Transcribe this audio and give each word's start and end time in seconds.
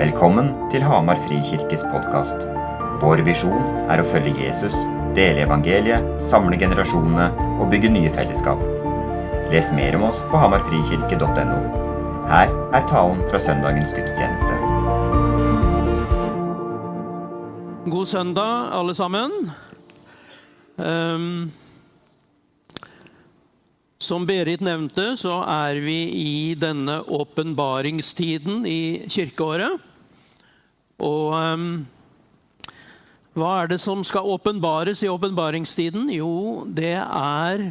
Velkommen 0.00 0.46
til 0.72 0.80
Hamar 0.80 1.18
Frikirkes 1.26 1.82
podkast. 1.92 2.38
Vår 3.02 3.20
visjon 3.26 3.66
er 3.92 4.00
å 4.00 4.04
følge 4.08 4.46
Jesus, 4.46 4.72
dele 5.12 5.42
evangeliet, 5.44 6.06
samle 6.30 6.56
generasjonene 6.56 7.26
og 7.60 7.66
bygge 7.68 7.90
nye 7.92 8.08
fellesskap. 8.14 8.62
Les 9.52 9.68
mer 9.76 9.98
om 9.98 10.06
oss 10.08 10.22
på 10.30 10.40
hamarfrikirke.no. 10.40 11.58
Her 12.30 12.48
er 12.48 12.86
talen 12.88 13.20
fra 13.28 13.40
søndagens 13.44 13.92
gudstjeneste. 13.92 14.56
God 17.92 18.08
søndag, 18.08 18.72
alle 18.78 18.96
sammen. 18.96 19.36
Um, 20.80 21.52
som 24.00 24.24
Berit 24.24 24.64
nevnte, 24.64 25.10
så 25.20 25.42
er 25.44 25.84
vi 25.84 26.00
i 26.08 26.32
denne 26.56 27.02
åpenbaringstiden 27.04 28.64
i 28.64 28.80
kirkeåret. 29.12 29.89
Og 31.00 31.32
um, 31.34 31.66
hva 33.38 33.50
er 33.62 33.70
det 33.70 33.78
som 33.80 34.02
skal 34.04 34.26
åpenbares 34.26 35.04
i 35.06 35.08
åpenbaringstiden? 35.08 36.10
Jo, 36.12 36.66
det 36.66 36.98
er 37.00 37.70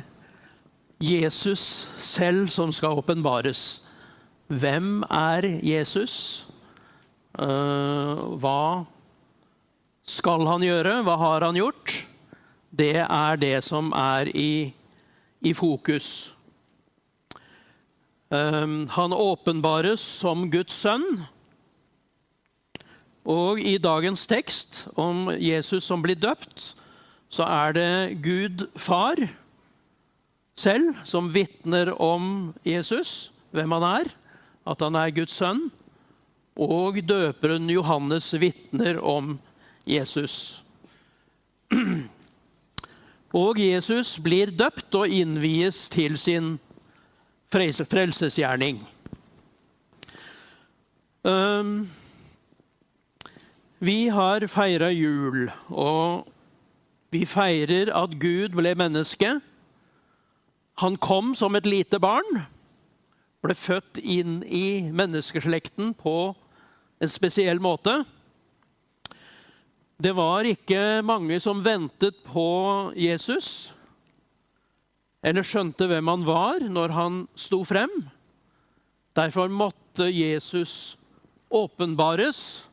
Jesus 1.00 1.62
selv 2.04 2.50
som 2.52 2.72
skal 2.76 2.98
åpenbares. 3.00 3.86
Hvem 4.48 5.04
er 5.14 5.46
Jesus? 5.64 6.48
Uh, 7.38 8.40
hva 8.42 8.86
skal 10.10 10.48
han 10.50 10.66
gjøre? 10.66 11.02
Hva 11.06 11.18
har 11.22 11.46
han 11.46 11.60
gjort? 11.60 12.00
Det 12.72 12.98
er 13.04 13.40
det 13.42 13.60
som 13.68 13.94
er 13.96 14.32
i, 14.34 14.74
i 15.42 15.54
fokus. 15.54 16.36
Um, 18.30 18.88
han 18.94 19.14
åpenbares 19.14 20.02
som 20.02 20.50
Guds 20.54 20.74
sønn. 20.86 21.06
Og 23.28 23.60
i 23.60 23.78
dagens 23.82 24.26
tekst 24.30 24.86
om 25.00 25.28
Jesus 25.36 25.84
som 25.90 26.02
blir 26.04 26.20
døpt, 26.20 26.74
så 27.30 27.46
er 27.46 27.76
det 27.76 28.22
Gud 28.24 28.66
far 28.80 29.20
selv 30.60 30.96
som 31.08 31.30
vitner 31.34 31.92
om 32.02 32.54
Jesus, 32.68 33.32
hvem 33.52 33.72
han 33.78 33.86
er, 33.88 34.10
at 34.68 34.82
han 34.84 34.98
er 35.00 35.14
Guds 35.16 35.38
sønn. 35.40 35.68
Og 36.60 37.00
døperen 37.08 37.70
Johannes 37.72 38.34
vitner 38.36 39.00
om 39.00 39.38
Jesus. 39.88 40.64
Og 43.30 43.60
Jesus 43.62 44.16
blir 44.18 44.50
døpt 44.50 44.96
og 44.98 45.12
innvies 45.14 45.84
til 45.94 46.18
sin 46.18 46.56
frelsesgjerning. 47.54 48.82
Um, 51.22 51.86
vi 53.80 54.10
har 54.12 54.44
feira 54.52 54.90
jul, 54.92 55.48
og 55.72 56.28
vi 57.14 57.24
feirer 57.26 57.92
at 57.96 58.18
Gud 58.20 58.54
ble 58.58 58.74
menneske. 58.78 59.38
Han 60.84 60.98
kom 61.00 61.32
som 61.36 61.56
et 61.56 61.68
lite 61.68 62.00
barn, 62.00 62.44
ble 63.40 63.56
født 63.56 64.02
inn 64.04 64.42
i 64.44 64.92
menneskeslekten 64.92 65.94
på 65.96 66.34
en 67.00 67.12
spesiell 67.12 67.62
måte. 67.64 68.02
Det 70.00 70.12
var 70.16 70.48
ikke 70.48 71.02
mange 71.04 71.40
som 71.44 71.64
ventet 71.64 72.20
på 72.28 72.92
Jesus, 73.00 73.72
eller 75.24 75.44
skjønte 75.44 75.88
hvem 75.88 76.08
han 76.08 76.24
var 76.28 76.64
når 76.68 76.96
han 76.96 77.26
sto 77.36 77.64
frem. 77.68 77.92
Derfor 79.16 79.52
måtte 79.52 80.08
Jesus 80.08 80.96
åpenbares 81.52 82.69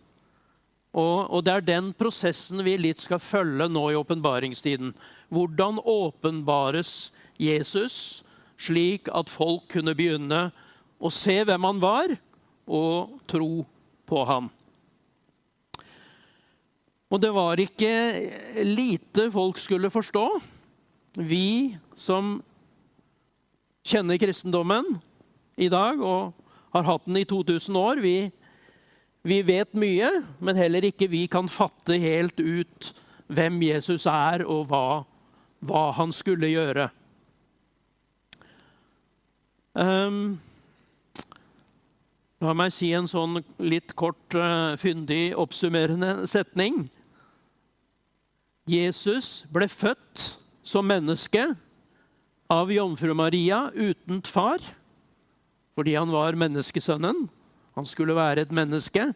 og, 0.97 1.29
og, 1.29 1.43
det 1.45 1.53
er 1.53 1.65
den 1.67 1.91
prosessen 1.93 2.63
vi 2.65 2.79
litt 2.81 3.03
skal 3.03 3.21
følge 3.21 3.69
nå 3.69 3.83
i 3.93 3.99
åpenbaringstiden. 3.99 4.95
Hvordan 5.29 5.83
åpenbares 5.85 7.11
Jesus 7.37 8.25
slik 8.57 9.11
at 9.13 9.29
folk 9.29 9.69
kunne 9.75 9.93
begynne 9.97 10.47
å 10.97 11.13
se 11.13 11.37
hvem 11.45 11.67
han 11.69 11.83
var, 11.83 12.17
og 12.67 13.21
tro 13.31 13.63
på 14.09 14.23
ham. 14.27 14.49
Og 17.07 17.21
det 17.23 17.31
var 17.31 17.61
ikke 17.63 17.93
lite 18.67 19.29
folk 19.31 19.61
skulle 19.63 19.93
forstå. 19.93 20.25
Vi 21.23 21.77
som 21.95 22.41
kjenner 23.87 24.19
kristendommen 24.19 24.97
i 25.55 25.69
dag 25.71 26.03
og 26.03 26.35
har 26.75 26.89
hatt 26.89 27.07
den 27.07 27.21
i 27.21 27.29
2000 27.29 27.79
år, 27.79 28.03
vi 28.03 28.33
vi 29.27 29.41
vet 29.43 29.75
mye, 29.75 30.09
men 30.39 30.59
heller 30.59 30.87
ikke 30.87 31.09
vi 31.11 31.25
kan 31.31 31.49
fatte 31.51 31.99
helt 31.99 32.39
ut 32.39 32.93
hvem 33.27 33.59
Jesus 33.67 34.07
er, 34.07 34.45
og 34.47 34.69
hva, 34.71 35.03
hva 35.67 35.89
han 35.99 36.15
skulle 36.15 36.53
gjøre. 36.53 36.89
Um, 39.77 40.39
la 42.41 42.55
meg 42.57 42.73
si 42.73 42.93
en 42.97 43.11
sånn 43.11 43.41
litt 43.59 43.97
kort, 43.99 44.39
uh, 44.39 44.79
fyndig, 44.81 45.35
oppsummerende 45.37 46.29
setning. 46.31 46.87
Jesus 48.71 49.45
ble 49.53 49.69
født 49.71 50.37
som 50.67 50.87
menneske 50.87 51.49
av 52.51 52.71
jomfru 52.71 53.13
Maria 53.19 53.67
uten 53.75 54.23
far, 54.27 54.63
fordi 55.75 55.99
han 55.99 56.15
var 56.15 56.39
menneskesønnen. 56.39 57.27
Han 57.77 57.87
skulle 57.89 58.17
være 58.17 58.47
et 58.47 58.53
menneske. 58.55 59.11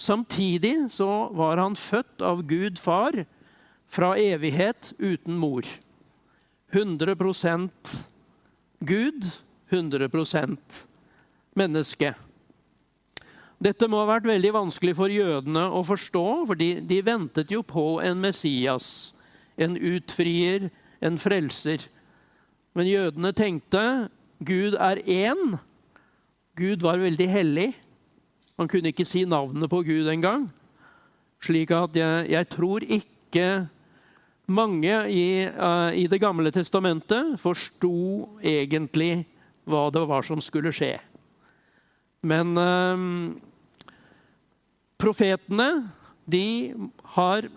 Samtidig 0.00 0.90
så 0.92 1.28
var 1.32 1.60
han 1.60 1.76
født 1.76 2.22
av 2.24 2.42
Gud 2.48 2.80
far 2.80 3.24
fra 3.88 4.14
evighet 4.20 4.92
uten 4.98 5.36
mor. 5.38 5.64
100% 6.72 7.96
Gud, 8.80 9.28
100% 9.70 10.86
menneske. 11.56 12.14
Dette 13.56 13.88
må 13.88 14.02
ha 14.02 14.08
vært 14.10 14.28
veldig 14.28 14.52
vanskelig 14.52 14.92
for 14.98 15.12
jødene 15.12 15.62
å 15.72 15.80
forstå, 15.86 16.24
for 16.48 16.58
de, 16.60 16.74
de 16.84 16.98
ventet 17.04 17.52
jo 17.54 17.62
på 17.64 18.02
en 18.04 18.20
Messias, 18.20 19.14
en 19.56 19.78
utfrier, 19.80 20.68
en 21.00 21.16
frelser. 21.20 21.86
Men 22.76 22.90
jødene 22.90 23.32
tenkte 23.32 23.84
Gud 24.44 24.76
er 24.76 25.00
én, 25.08 25.56
Gud 26.56 26.82
var 26.82 27.02
veldig 27.02 27.26
hellig. 27.28 27.70
Han 28.56 28.68
kunne 28.70 28.88
ikke 28.92 29.04
si 29.04 29.26
navnet 29.28 29.68
på 29.68 29.82
Gud 29.84 30.08
engang. 30.08 30.46
Slik 31.44 31.72
at 31.76 31.96
jeg, 31.98 32.30
jeg 32.32 32.48
tror 32.48 32.84
ikke 32.86 33.48
mange 34.48 34.94
i, 35.12 35.44
uh, 35.50 35.90
i, 35.92 36.06
Det 36.06 36.20
gamle 36.22 36.52
testamentet 36.54 37.34
forsto 37.42 38.38
egentlig 38.40 39.26
hva 39.66 39.90
det 39.92 40.06
var 40.08 40.24
som 40.24 40.40
skulle 40.40 40.72
skje. 40.72 40.94
Men 42.24 42.56
uh, 42.56 43.36
profetene, 44.96 45.90
de 46.24 46.72
har 47.18 47.50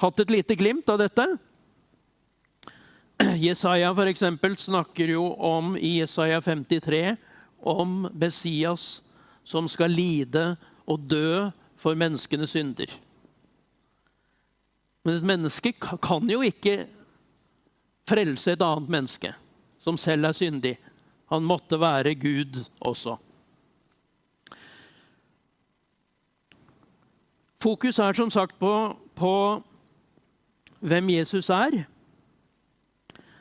hatt 0.00 0.20
et 0.24 0.32
lite 0.32 0.56
glimt 0.56 0.88
av 0.88 1.02
dette. 1.02 1.26
Jesaja 3.46 3.92
eksempel, 4.08 4.56
snakker 4.56 5.12
jo 5.12 5.34
om 5.36 5.76
i 5.76 5.98
Jesaja 5.98 6.40
53 6.40 7.18
om 7.60 8.08
Messias 8.14 9.02
som 9.44 9.68
skal 9.68 9.90
lide 9.90 10.56
og 10.86 11.04
dø 11.10 11.48
for 11.78 11.94
menneskenes 11.98 12.52
synder. 12.54 12.90
Men 15.04 15.14
et 15.14 15.28
menneske 15.30 15.72
kan 15.78 16.30
jo 16.30 16.42
ikke 16.44 16.86
frelse 18.08 18.52
et 18.52 18.64
annet 18.64 18.90
menneske 18.92 19.32
som 19.78 19.96
selv 19.96 20.28
er 20.28 20.36
syndig. 20.36 20.74
Han 21.32 21.44
måtte 21.44 21.80
være 21.80 22.14
Gud 22.18 22.64
også. 22.80 23.16
Fokus 27.62 27.98
er 27.98 28.12
som 28.14 28.30
sagt 28.30 28.58
på, 28.58 28.72
på 29.14 29.32
hvem 30.80 31.10
Jesus 31.10 31.50
er. 31.50 31.84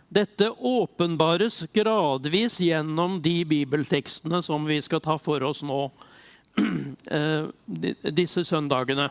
Dette 0.08 0.48
åpenbares 0.56 1.66
gradvis 1.76 2.62
gjennom 2.64 3.18
de 3.22 3.42
bibeltekstene 3.48 4.40
som 4.46 4.64
vi 4.68 4.80
skal 4.84 5.04
ta 5.04 5.18
for 5.20 5.44
oss 5.44 5.60
nå 5.68 5.82
eh, 7.18 7.48
disse 8.16 8.46
søndagene. 8.48 9.10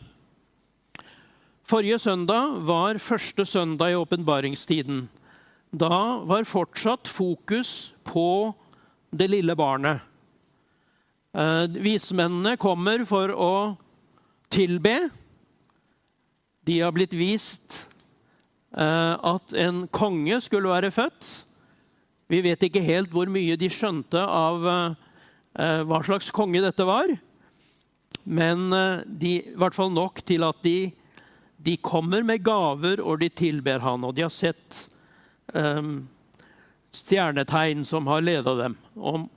Forrige 1.67 1.99
søndag 1.99 2.61
var 2.65 3.01
første 3.03 3.45
søndag 3.45 3.93
i 3.93 3.99
åpenbaringstiden. 3.99 5.05
Da 5.75 6.23
var 6.25 6.49
fortsatt 6.49 7.11
fokus 7.11 7.93
på 8.07 8.55
det 9.13 9.29
lille 9.35 9.57
barnet. 9.59 10.01
Eh, 11.37 11.67
vismennene 11.77 12.57
kommer 12.57 13.05
for 13.05 13.35
å 13.35 13.55
tilbe. 14.49 15.11
De 16.65 16.81
har 16.81 16.95
blitt 16.97 17.13
vist 17.13 17.85
at 18.77 19.55
en 19.57 19.87
konge 19.89 20.37
skulle 20.45 20.69
være 20.69 20.91
født. 20.93 21.29
Vi 22.29 22.43
vet 22.43 22.65
ikke 22.67 22.83
helt 22.83 23.13
hvor 23.15 23.31
mye 23.31 23.57
de 23.59 23.69
skjønte 23.71 24.19
av 24.19 24.67
eh, 24.67 25.83
hva 25.87 26.01
slags 26.05 26.33
konge 26.35 26.63
dette 26.65 26.87
var. 26.87 27.13
Men 28.27 28.67
eh, 28.75 29.05
de, 29.07 29.33
i 29.39 29.55
hvert 29.59 29.77
fall 29.77 29.93
nok 29.95 30.25
til 30.27 30.43
at 30.47 30.59
de, 30.67 30.91
de 31.63 31.77
kommer 31.79 32.27
med 32.27 32.43
gaver, 32.47 33.03
og 33.03 33.23
de 33.23 33.31
tilber 33.31 33.83
han. 33.85 34.05
Og 34.05 34.17
de 34.17 34.27
har 34.27 34.35
sett 34.35 34.83
um, 35.55 36.09
stjernetegn 36.95 37.87
som 37.87 38.11
har 38.11 38.25
leda 38.25 38.57
dem, 38.59 38.75
om, 38.97 39.29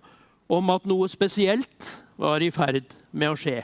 om 0.50 0.74
at 0.74 0.90
noe 0.90 1.10
spesielt 1.12 1.94
var 2.20 2.42
i 2.42 2.50
ferd 2.54 2.90
med 3.12 3.36
å 3.36 3.38
skje. 3.38 3.62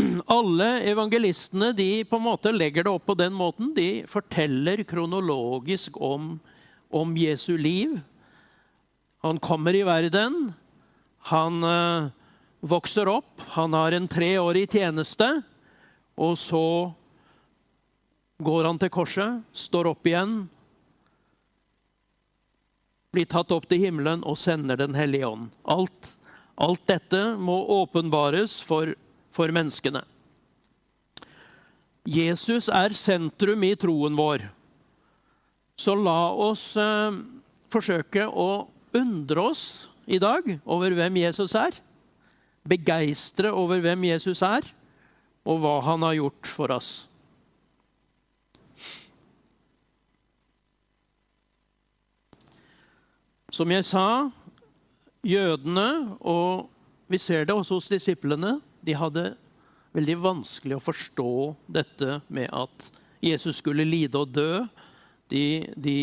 Alle 0.26 0.70
evangelistene 0.90 1.72
de 1.76 2.04
på 2.04 2.20
en 2.20 2.26
måte 2.28 2.52
legger 2.54 2.86
det 2.86 2.92
opp 2.92 3.06
på 3.10 3.18
den 3.18 3.34
måten. 3.36 3.74
De 3.76 4.04
forteller 4.08 4.84
kronologisk 4.88 5.98
om, 6.00 6.38
om 6.90 7.16
Jesu 7.16 7.56
liv. 7.58 7.98
Han 9.24 9.40
kommer 9.42 9.76
i 9.76 9.84
verden. 9.84 10.52
Han 11.30 11.64
uh, 11.64 12.08
vokser 12.60 13.08
opp, 13.08 13.40
han 13.56 13.72
har 13.76 13.92
en 13.92 14.08
treårig 14.08 14.66
tjeneste, 14.72 15.42
og 16.16 16.38
så 16.38 16.92
går 18.40 18.64
han 18.68 18.80
til 18.80 18.92
korset, 18.92 19.44
står 19.52 19.90
opp 19.92 20.08
igjen, 20.08 20.42
blir 23.12 23.28
tatt 23.28 23.52
opp 23.52 23.66
til 23.68 23.82
himmelen 23.82 24.22
og 24.22 24.38
sender 24.38 24.78
Den 24.78 24.94
hellige 24.94 25.28
ånd. 25.28 25.48
Alt, 25.64 26.14
alt 26.56 26.84
dette 26.88 27.22
må 27.36 27.58
åpenbares 27.80 28.56
for, 28.62 28.94
for 29.34 29.52
menneskene. 29.54 30.02
Jesus 32.08 32.70
er 32.72 32.96
sentrum 32.96 33.62
i 33.66 33.74
troen 33.78 34.16
vår. 34.16 34.46
Så 35.80 35.94
la 35.96 36.32
oss 36.32 36.72
eh, 36.80 37.20
forsøke 37.72 38.26
å 38.28 38.66
undre 38.96 39.46
oss 39.52 39.64
i 40.10 40.18
dag 40.20 40.46
over 40.64 40.96
hvem 40.96 41.20
Jesus 41.22 41.54
er 41.56 41.76
begeistre 42.68 43.52
over 43.52 43.80
hvem 43.80 44.04
Jesus 44.10 44.42
er, 44.42 44.64
og 45.44 45.62
hva 45.62 45.78
han 45.84 46.04
har 46.04 46.18
gjort 46.18 46.50
for 46.50 46.74
oss. 46.74 46.90
Som 53.50 53.72
jeg 53.74 53.84
sa, 53.88 54.30
jødene, 55.26 56.16
og 56.20 56.68
vi 57.10 57.18
ser 57.18 57.48
det 57.48 57.56
også 57.56 57.80
hos 57.80 57.90
disiplene, 57.90 58.60
de 58.86 58.96
hadde 58.96 59.24
veldig 59.96 60.16
vanskelig 60.22 60.78
å 60.78 60.84
forstå 60.84 61.30
dette 61.78 62.20
med 62.30 62.50
at 62.54 62.90
Jesus 63.24 63.60
skulle 63.60 63.86
lide 63.86 64.20
og 64.20 64.32
dø. 64.32 64.62
De, 65.30 65.44
de, 65.76 65.98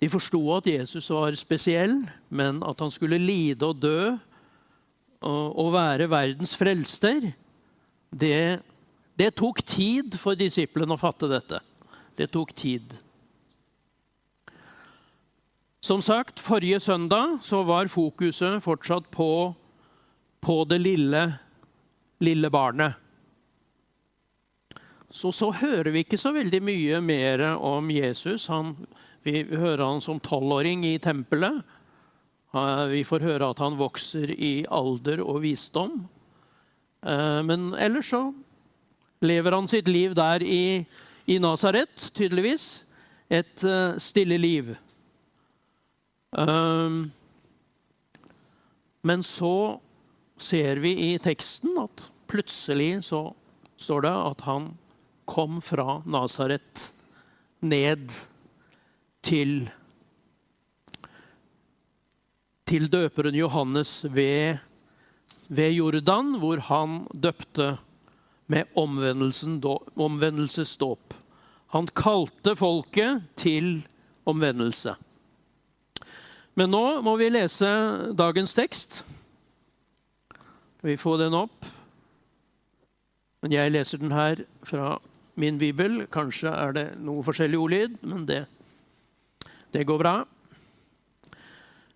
de 0.00 0.10
forsto 0.10 0.40
at 0.56 0.68
Jesus 0.70 1.10
var 1.12 1.36
spesiell, 1.38 2.00
men 2.28 2.62
at 2.66 2.80
han 2.82 2.92
skulle 2.94 3.20
lide 3.20 3.66
og 3.66 3.82
dø 3.82 4.14
og 5.24 5.70
være 5.72 6.10
verdens 6.12 6.52
frelster, 6.58 7.30
det, 8.12 8.60
det 9.16 9.30
tok 9.38 9.62
tid 9.64 10.18
for 10.20 10.36
disiplene 10.36 10.92
å 10.92 11.00
fatte 11.00 11.30
dette. 11.30 11.62
Det 12.14 12.28
tok 12.30 12.52
tid. 12.54 12.92
Som 15.84 16.00
sagt, 16.04 16.40
forrige 16.40 16.78
søndag 16.80 17.38
så 17.44 17.62
var 17.64 17.90
fokuset 17.92 18.62
fortsatt 18.64 19.08
på, 19.12 19.52
på 20.44 20.56
det 20.68 20.78
lille, 20.80 21.24
lille 22.24 22.50
barnet. 22.52 23.00
Så, 25.14 25.30
så 25.30 25.52
hører 25.54 25.92
vi 25.94 26.02
ikke 26.02 26.18
så 26.18 26.32
veldig 26.34 26.58
mye 26.64 27.00
mer 27.04 27.44
om 27.54 27.90
Jesus. 27.94 28.48
Han, 28.50 28.72
vi 29.22 29.44
hører 29.46 29.84
han 29.84 30.02
som 30.02 30.18
tolvåring 30.18 30.82
i 30.88 30.96
tempelet. 30.98 31.62
Vi 32.90 33.02
får 33.06 33.22
høre 33.22 33.50
at 33.50 33.62
han 33.62 33.78
vokser 33.78 34.32
i 34.34 34.64
alder 34.70 35.22
og 35.22 35.40
visdom. 35.44 36.04
Eh, 37.04 37.40
men 37.46 37.72
ellers 37.74 38.10
så 38.10 38.22
lever 39.24 39.56
han 39.56 39.68
sitt 39.68 39.88
liv 39.90 40.14
der 40.16 40.42
i, 40.42 40.84
i 41.26 41.38
Nasaret, 41.42 42.10
tydeligvis. 42.14 42.84
Et 43.28 43.64
eh, 43.64 43.98
stille 44.02 44.38
liv. 44.38 44.74
Eh, 46.38 46.98
men 49.04 49.26
så 49.26 49.56
ser 50.40 50.80
vi 50.82 50.94
i 51.10 51.12
teksten 51.22 51.76
at 51.82 52.08
plutselig 52.30 53.04
så 53.08 53.26
står 53.80 54.06
det 54.06 54.14
at 54.32 54.44
han 54.48 54.72
kom 55.28 55.60
fra 55.64 56.00
Nasaret 56.04 56.90
ned 57.64 58.12
til 59.24 59.64
til 62.64 62.88
døperen 62.88 63.34
Johannes 63.36 64.06
ved, 64.08 64.56
ved 65.48 65.72
Jordan, 65.76 66.38
hvor 66.40 66.62
han 66.70 67.02
døpte 67.12 67.76
med 68.48 68.64
omvendelsesdåp. 68.74 71.14
Han 71.74 71.86
kalte 71.96 72.56
folket 72.56 73.22
til 73.36 73.86
omvendelse. 74.26 74.94
Men 76.54 76.70
nå 76.70 77.02
må 77.04 77.16
vi 77.20 77.28
lese 77.34 77.66
dagens 78.16 78.54
tekst. 78.54 79.04
Skal 80.78 80.90
vi 80.92 80.96
få 81.00 81.16
den 81.20 81.34
opp? 81.34 81.63
Men 83.44 83.52
jeg 83.52 83.74
leser 83.74 84.00
den 84.00 84.14
her 84.16 84.40
fra 84.64 84.94
min 85.36 85.58
bibel. 85.60 86.06
Kanskje 86.08 86.48
er 86.48 86.70
det 86.72 86.84
noe 87.04 87.20
forskjellig 87.26 87.58
ordlyd, 87.60 87.98
men 88.08 88.22
det, 88.24 88.46
det 89.74 89.82
går 89.84 89.98
bra. 90.00 90.14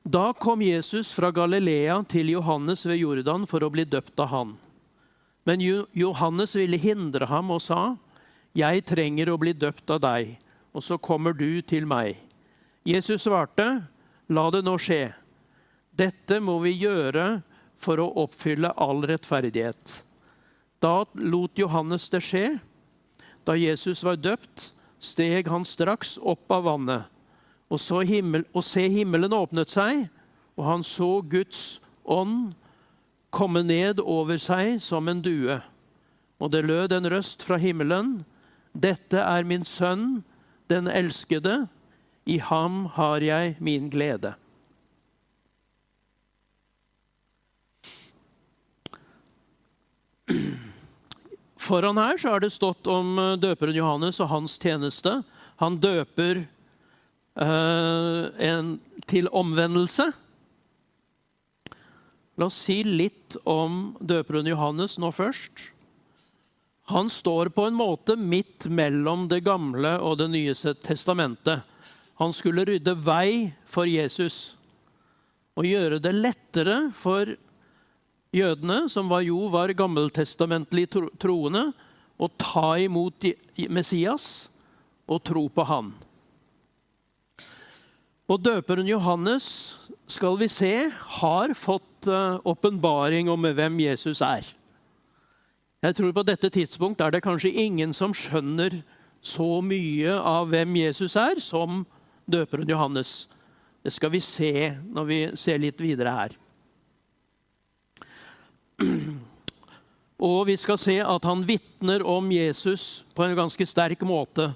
Da 0.04 0.34
kom 0.36 0.60
Jesus 0.60 1.08
fra 1.16 1.30
Galilea 1.32 1.96
til 2.08 2.34
Johannes 2.34 2.84
ved 2.84 3.00
Jordan 3.00 3.46
for 3.48 3.64
å 3.64 3.70
bli 3.72 3.86
døpt 3.88 4.20
av 4.20 4.28
han. 4.32 4.52
Men 5.48 5.64
Johannes 5.96 6.52
ville 6.56 6.76
hindre 6.76 7.30
ham 7.32 7.50
og 7.50 7.62
sa, 7.64 7.96
'Jeg 8.52 8.84
trenger 8.84 9.30
å 9.32 9.38
bli 9.40 9.52
døpt 9.52 9.88
av 9.88 10.00
deg, 10.00 10.36
og 10.74 10.82
så 10.82 10.98
kommer 11.00 11.32
du 11.32 11.62
til 11.62 11.86
meg.' 11.86 12.20
Jesus 12.84 13.24
svarte, 13.24 13.88
'La 14.28 14.50
det 14.50 14.64
nå 14.64 14.76
skje. 14.76 15.14
Dette 15.96 16.40
må 16.40 16.60
vi 16.60 16.76
gjøre 16.76 17.42
for 17.78 17.96
å 17.96 18.12
oppfylle 18.24 18.72
all 18.76 19.00
rettferdighet.' 19.00 20.07
Da 20.80 21.04
lot 21.14 21.58
Johannes 21.58 22.08
det 22.10 22.22
skje. 22.22 22.58
Da 23.46 23.56
Jesus 23.58 24.02
var 24.04 24.18
døpt, 24.20 24.70
steg 25.02 25.48
han 25.50 25.64
straks 25.66 26.16
opp 26.22 26.50
av 26.52 26.66
vannet. 26.68 27.08
Og, 27.68 27.80
himmel, 28.06 28.46
og 28.56 28.64
se, 28.64 28.86
himmelen 28.88 29.34
åpnet 29.36 29.72
seg, 29.72 30.06
og 30.56 30.64
han 30.64 30.84
så 30.86 31.18
Guds 31.20 31.80
ånd 32.04 32.54
komme 33.34 33.62
ned 33.66 34.00
over 34.00 34.40
seg 34.40 34.78
som 34.82 35.08
en 35.10 35.20
due. 35.22 35.58
Og 36.38 36.52
det 36.54 36.64
lød 36.64 36.94
en 36.96 37.10
røst 37.10 37.42
fra 37.44 37.58
himmelen. 37.60 38.22
Dette 38.72 39.20
er 39.20 39.44
min 39.44 39.66
sønn, 39.66 40.22
den 40.70 40.88
elskede. 40.88 41.66
I 42.28 42.38
ham 42.38 42.86
har 42.96 43.24
jeg 43.24 43.56
min 43.60 43.90
glede. 43.90 44.34
Foran 51.68 52.00
her 52.00 52.16
så 52.16 52.32
har 52.32 52.40
det 52.40 52.54
stått 52.54 52.88
om 52.88 53.18
døperen 53.36 53.76
Johannes 53.76 54.22
og 54.24 54.30
hans 54.32 54.54
tjeneste. 54.56 55.18
Han 55.60 55.76
døper 55.82 56.46
uh, 57.36 58.30
en, 58.40 58.78
til 59.10 59.28
omvendelse. 59.36 60.06
La 62.38 62.46
oss 62.48 62.60
si 62.64 62.80
litt 62.86 63.36
om 63.44 63.98
døperen 64.00 64.48
Johannes 64.48 64.96
nå 65.02 65.10
først. 65.12 65.66
Han 66.88 67.10
står 67.12 67.50
på 67.52 67.66
en 67.68 67.76
måte 67.76 68.16
midt 68.16 68.70
mellom 68.72 69.26
Det 69.28 69.42
gamle 69.44 69.98
og 70.00 70.22
Det 70.22 70.30
nye 70.32 70.54
testamentet. 70.80 71.66
Han 72.16 72.32
skulle 72.32 72.64
rydde 72.64 72.94
vei 73.04 73.52
for 73.68 73.84
Jesus 73.84 74.54
og 75.58 75.66
gjøre 75.68 75.98
det 76.00 76.14
lettere 76.16 76.78
for 76.96 77.34
jødene, 78.34 78.88
som 78.88 79.08
var 79.08 79.24
jo 79.26 79.48
var 79.52 79.72
gammeltestamentlig 79.76 80.88
troende, 81.20 81.70
å 82.18 82.26
ta 82.34 82.74
imot 82.82 83.28
Messias 83.70 84.48
og 85.08 85.22
tro 85.24 85.46
på 85.48 85.64
han. 85.68 85.92
Og 88.28 88.42
døperen 88.44 88.88
Johannes 88.90 89.46
skal 90.10 90.36
vi 90.40 90.50
se 90.52 90.72
har 90.90 91.54
fått 91.56 92.08
eh, 92.10 92.40
åpenbaring 92.44 93.30
om 93.32 93.46
hvem 93.56 93.78
Jesus 93.80 94.20
er. 94.24 94.44
Jeg 95.80 95.94
tror 95.94 96.12
På 96.12 96.26
dette 96.26 96.50
tidspunkt 96.50 97.00
er 97.00 97.14
det 97.14 97.22
kanskje 97.22 97.54
ingen 97.54 97.94
som 97.94 98.12
skjønner 98.12 98.82
så 99.22 99.62
mye 99.62 100.12
av 100.18 100.50
hvem 100.50 100.74
Jesus 100.76 101.14
er, 101.16 101.38
som 101.40 101.84
døperen 102.26 102.68
Johannes. 102.68 103.28
Det 103.82 103.94
skal 103.94 104.10
vi 104.10 104.20
se 104.20 104.74
når 104.90 105.04
vi 105.06 105.20
ser 105.38 105.62
litt 105.62 105.80
videre 105.80 106.12
her. 106.12 106.34
Og 110.28 110.40
vi 110.48 110.56
skal 110.58 110.78
se 110.80 110.96
at 111.02 111.26
han 111.28 111.44
vitner 111.46 112.02
om 112.06 112.30
Jesus 112.32 113.04
på 113.14 113.26
en 113.26 113.36
ganske 113.38 113.66
sterk 113.66 114.02
måte 114.06 114.50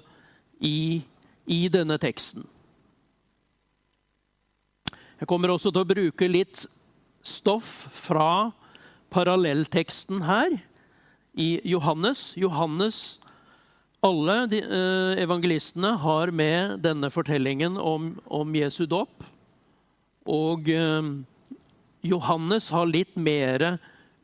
i, 0.62 1.02
i 1.46 1.66
denne 1.70 1.98
teksten. 2.02 2.46
Jeg 5.22 5.30
kommer 5.30 5.52
også 5.54 5.70
til 5.70 5.84
å 5.84 5.90
bruke 5.92 6.26
litt 6.30 6.64
stoff 7.22 7.86
fra 7.94 8.50
parallellteksten 9.14 10.24
her 10.26 10.56
i 11.38 11.60
Johannes. 11.68 12.32
Johannes 12.34 13.20
alle 14.02 14.46
de, 14.50 14.58
eh, 14.58 15.22
evangelistene 15.22 15.94
har 16.02 16.32
med 16.34 16.80
denne 16.82 17.06
fortellingen 17.10 17.76
om, 17.78 18.18
om 18.26 18.54
Jesu 18.54 18.82
dåp. 18.90 19.22
Og 20.26 20.66
eh, 20.66 21.10
Johannes 22.02 22.66
har 22.74 22.90
litt 22.90 23.14
mer 23.14 23.78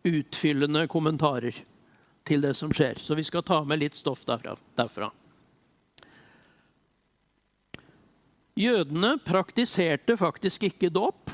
utfyllende 0.06 0.86
kommentarer 0.90 1.56
til 2.28 2.44
det 2.44 2.54
som 2.56 2.72
skjer. 2.74 3.00
Så 3.00 3.16
vi 3.18 3.24
skal 3.26 3.44
ta 3.46 3.62
med 3.64 3.80
litt 3.80 3.96
stoff 3.96 4.24
derfra. 4.28 4.56
derfra. 4.76 5.10
Jødene 8.58 9.18
praktiserte 9.22 10.16
faktisk 10.18 10.66
ikke 10.66 10.90
dåp. 10.90 11.30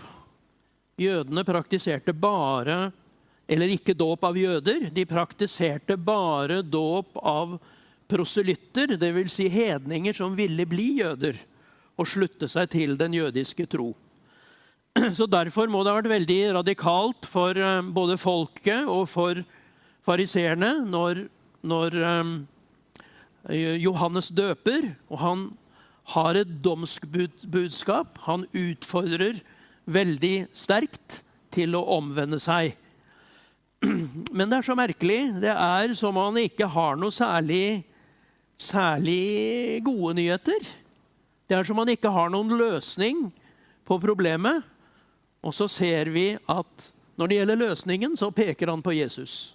Jødene 1.00 1.44
praktiserte 1.44 2.12
bare 2.12 2.92
Eller 3.46 3.68
ikke 3.68 3.92
dåp 3.92 4.22
av 4.24 4.38
jøder. 4.40 4.86
De 4.88 5.04
praktiserte 5.04 5.98
bare 6.00 6.62
dåp 6.62 7.18
av 7.20 7.58
proselytter, 8.08 8.96
dvs. 8.96 9.32
Si 9.34 9.48
hedninger 9.52 10.16
som 10.16 10.32
ville 10.36 10.64
bli 10.64 11.02
jøder 11.02 11.36
og 12.00 12.08
slutte 12.08 12.48
seg 12.48 12.70
til 12.72 12.96
den 12.96 13.12
jødiske 13.12 13.66
tro. 13.68 13.90
Så 15.18 15.26
Derfor 15.26 15.70
må 15.70 15.82
det 15.82 15.90
ha 15.90 15.98
vært 15.98 16.12
veldig 16.12 16.40
radikalt 16.54 17.26
for 17.26 17.58
eh, 17.58 17.86
både 17.94 18.18
folket 18.20 18.86
og 18.86 19.08
for 19.10 19.40
fariseerne 20.06 20.84
når, 20.86 21.24
når 21.66 21.96
um, 22.04 22.32
Johannes 23.80 24.28
døper, 24.36 24.92
og 25.08 25.18
han 25.22 25.44
har 26.14 26.36
et 26.38 26.50
domskbudskap. 26.64 28.20
Han 28.28 28.44
utfordrer 28.52 29.40
veldig 29.84 30.34
sterkt 30.56 31.22
til 31.54 31.74
å 31.74 31.82
omvende 31.96 32.38
seg. 32.42 32.76
Men 34.36 34.46
det 34.46 34.60
er 34.60 34.68
så 34.68 34.76
merkelig. 34.78 35.18
Det 35.42 35.54
er 35.54 35.96
som 35.98 36.14
om 36.14 36.28
han 36.30 36.44
ikke 36.44 36.68
har 36.70 37.00
noe 37.00 37.14
særlig, 37.14 37.82
særlig 38.60 39.80
gode 39.88 40.14
nyheter. 40.20 40.70
Det 41.48 41.58
er 41.58 41.66
som 41.66 41.80
om 41.80 41.82
han 41.82 41.96
ikke 41.96 42.12
har 42.14 42.30
noen 42.32 42.54
løsning 42.60 43.26
på 43.88 43.98
problemet. 44.00 44.62
Og 45.44 45.54
så 45.54 45.68
ser 45.68 46.08
vi 46.14 46.32
at 46.50 46.90
når 47.20 47.30
det 47.30 47.38
gjelder 47.38 47.60
løsningen, 47.60 48.16
så 48.18 48.30
peker 48.34 48.72
han 48.72 48.82
på 48.82 48.96
Jesus. 48.96 49.54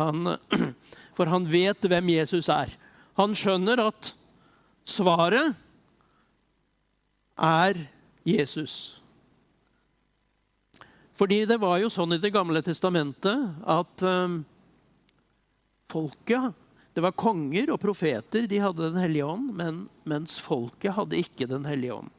Han, 0.00 0.36
for 1.16 1.30
han 1.30 1.46
vet 1.50 1.86
hvem 1.88 2.12
Jesus 2.12 2.50
er. 2.52 2.72
Han 3.20 3.36
skjønner 3.38 3.80
at 3.86 4.12
svaret 4.88 5.54
er 7.40 7.84
Jesus. 8.26 9.00
Fordi 11.20 11.44
det 11.48 11.60
var 11.60 11.78
jo 11.82 11.90
sånn 11.92 12.16
i 12.16 12.20
Det 12.20 12.32
gamle 12.32 12.62
testamentet 12.64 13.64
at 13.68 14.04
um, 14.04 14.40
folket 15.92 16.56
Det 16.96 17.04
var 17.04 17.12
konger 17.12 17.72
og 17.74 17.80
profeter, 17.82 18.46
de 18.48 18.60
hadde 18.60 18.88
Den 18.88 19.00
hellige 19.00 19.28
ånd, 19.28 19.52
men, 19.56 19.82
mens 20.08 20.38
folket 20.40 20.96
hadde 20.96 21.20
ikke 21.20 21.48
Den 21.50 21.68
hellige 21.68 21.98
ånd. 22.00 22.12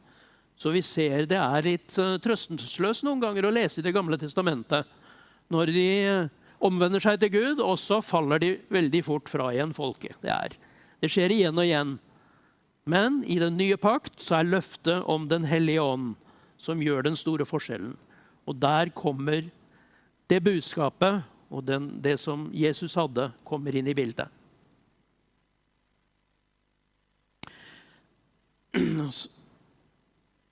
Så 0.62 0.70
vi 0.70 0.84
ser 0.86 1.26
det 1.26 1.40
er 1.42 1.66
litt 1.66 1.96
trøstensløst 2.22 3.06
noen 3.08 3.22
ganger 3.24 3.48
å 3.48 3.54
lese 3.56 3.82
i 3.82 3.86
Det 3.86 3.96
gamle 3.96 4.20
testamentet. 4.22 4.86
Når 5.50 5.72
de 5.74 5.88
uh, 6.06 6.30
omvender 6.62 7.02
seg 7.02 7.18
til 7.24 7.32
Gud, 7.34 7.64
og 7.66 7.80
så 7.82 7.98
faller 8.06 8.40
de 8.44 8.52
veldig 8.70 9.02
fort 9.08 9.32
fra 9.32 9.50
igjen 9.56 9.74
folket. 9.74 10.14
Det, 10.22 10.30
er, 10.30 10.54
det 11.02 11.10
skjer 11.10 11.34
igjen 11.34 11.58
og 11.58 11.66
igjen. 11.66 11.96
Men 12.86 13.24
i 13.26 13.40
den 13.42 13.58
nye 13.58 13.78
pakt 13.82 14.22
så 14.22 14.36
er 14.40 14.52
løftet 14.52 15.02
om 15.10 15.28
Den 15.32 15.46
hellige 15.50 15.82
ånd 15.82 16.16
som 16.62 16.82
gjør 16.82 17.02
den 17.10 17.18
store 17.18 17.46
forskjellen. 17.50 17.98
Og 18.46 18.56
der 18.62 18.94
kommer 18.94 19.50
det 20.30 20.44
budskapet 20.46 21.26
og 21.52 21.66
den, 21.68 21.90
det 22.06 22.20
som 22.22 22.50
Jesus 22.54 22.94
hadde, 22.96 23.32
kommer 23.44 23.76
inn 23.76 23.90
i 23.90 23.98
bildet. 23.98 24.30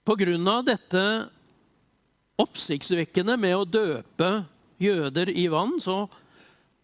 På 0.10 0.16
grunn 0.18 0.48
av 0.50 0.64
dette 0.66 1.02
oppsiktsvekkende 2.42 3.36
med 3.38 3.54
å 3.54 3.66
døpe 3.70 4.30
jøder 4.82 5.30
i 5.30 5.44
vann, 5.54 5.76
så, 5.84 6.08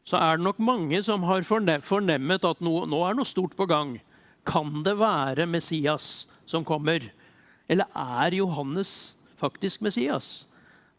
så 0.05 0.19
er 0.19 0.37
det 0.37 0.45
nok 0.45 0.59
mange 0.61 0.99
som 1.01 1.25
har 1.25 1.47
fornemmet 1.47 2.45
at 2.45 2.61
nå, 2.61 2.83
nå 2.85 2.99
er 3.01 3.17
noe 3.17 3.25
stort 3.25 3.55
på 3.57 3.65
gang. 3.65 3.95
Kan 4.45 4.83
det 4.85 4.93
være 5.01 5.49
Messias 5.49 6.27
som 6.45 6.67
kommer? 6.67 7.09
Eller 7.65 7.89
er 7.97 8.37
Johannes 8.37 9.15
faktisk 9.41 9.81
Messias? 9.81 10.45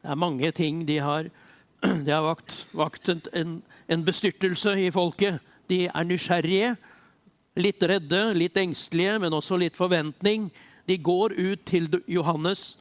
Det 0.02 0.10
er 0.10 0.18
mange 0.26 0.50
ting 0.50 0.82
de 0.90 0.98
har 0.98 1.30
Det 2.08 2.10
har 2.10 2.26
vakt, 2.26 2.58
vakt 2.74 3.14
en, 3.14 3.60
en, 3.86 4.02
bestyrtelse 4.02 4.74
i 4.82 4.90
folket. 4.90 5.38
De 5.70 5.84
er 5.86 6.10
nysgjerrige, 6.10 6.74
litt 7.54 7.86
redde, 7.86 8.22
litt 8.34 8.58
engstelige, 8.58 9.20
men 9.22 9.38
også 9.38 9.62
litt 9.62 9.78
forventning. 9.78 10.50
De 10.86 10.96
går 10.96 11.34
ut 11.34 11.62
til 11.66 11.88
Johannes, 12.06 12.76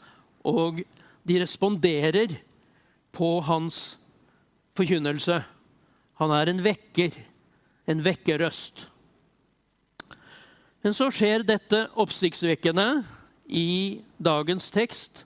og 0.46 0.84
de 1.26 1.40
responderer 1.42 2.38
på 3.16 3.40
hans 3.48 3.98
forkynnelse. 4.78 5.40
Han 6.22 6.34
er 6.36 6.52
en 6.52 6.62
vekker, 6.64 7.16
en 7.90 8.04
vekkerrøst. 8.06 8.86
Men 10.86 10.94
så 10.94 11.10
skjer 11.10 11.46
dette 11.48 11.88
oppsiktsvekkende 11.98 13.02
i 13.50 14.02
dagens 14.22 14.70
tekst 14.74 15.24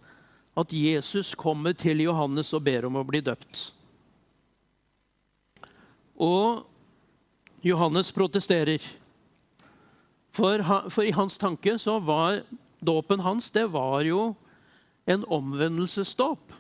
at 0.59 0.71
Jesus 0.75 1.33
kommer 1.39 1.75
til 1.75 1.99
Johannes 2.03 2.53
og 2.55 2.63
ber 2.63 2.87
om 2.87 2.99
å 2.99 3.05
bli 3.07 3.19
døpt. 3.23 3.69
Og 6.19 6.65
Johannes 7.63 8.11
protesterer. 8.15 8.83
For, 10.35 10.63
for, 10.91 11.03
i 11.03 11.15
hans 11.15 11.39
tanke 11.39 11.75
så 11.81 11.97
var 12.03 12.41
dåpen 12.79 13.23
hans 13.23 13.49
det 13.53 13.65
var 13.73 14.03
jo 14.07 14.33
en 15.09 15.25
omvendelsesdåp 15.27 16.53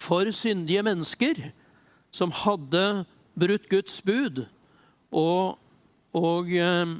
for 0.00 0.30
syndige 0.34 0.82
mennesker 0.84 1.40
som 2.14 2.32
hadde 2.34 3.04
brutt 3.38 3.66
Guds 3.70 3.98
bud 4.06 4.44
og, 5.14 5.58
og 6.14 6.50
um, 6.50 6.94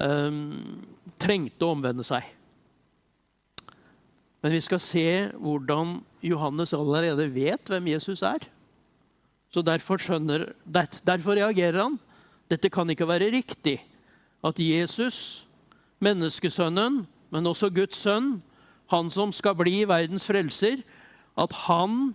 um, 0.00 0.40
trengte 1.20 1.66
å 1.66 1.74
omvende 1.76 2.04
seg. 2.06 2.26
Men 4.42 4.56
vi 4.56 4.62
skal 4.64 4.82
se 4.82 5.06
hvordan 5.38 6.00
Johannes 6.24 6.74
allerede 6.74 7.28
vet 7.30 7.70
hvem 7.70 7.92
Jesus 7.92 8.24
er. 8.26 8.42
Så 9.52 9.62
derfor, 9.62 10.00
skjønner, 10.00 10.48
derfor 11.04 11.36
reagerer 11.36 11.84
han. 11.84 11.98
Dette 12.50 12.70
kan 12.72 12.88
ikke 12.90 13.06
være 13.06 13.30
riktig. 13.34 13.76
At 14.42 14.58
Jesus, 14.58 15.46
menneskesønnen, 16.02 17.04
men 17.32 17.48
også 17.48 17.70
Guds 17.72 17.98
sønn, 18.04 18.36
han 18.92 19.08
som 19.10 19.32
skal 19.32 19.56
bli 19.56 19.82
verdens 19.88 20.26
frelser, 20.28 20.82
at 21.40 21.54
han 21.64 22.12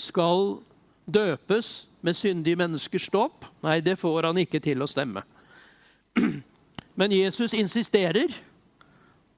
skal 0.00 0.58
døpes 1.04 1.84
med 2.04 2.16
syndige 2.16 2.56
menneskers 2.56 3.10
dåp. 3.12 3.44
Nei, 3.64 3.80
det 3.84 3.98
får 4.00 4.30
han 4.30 4.40
ikke 4.40 4.62
til 4.64 4.82
å 4.84 4.88
stemme. 4.88 5.24
Men 6.98 7.12
Jesus 7.12 7.54
insisterer, 7.58 8.32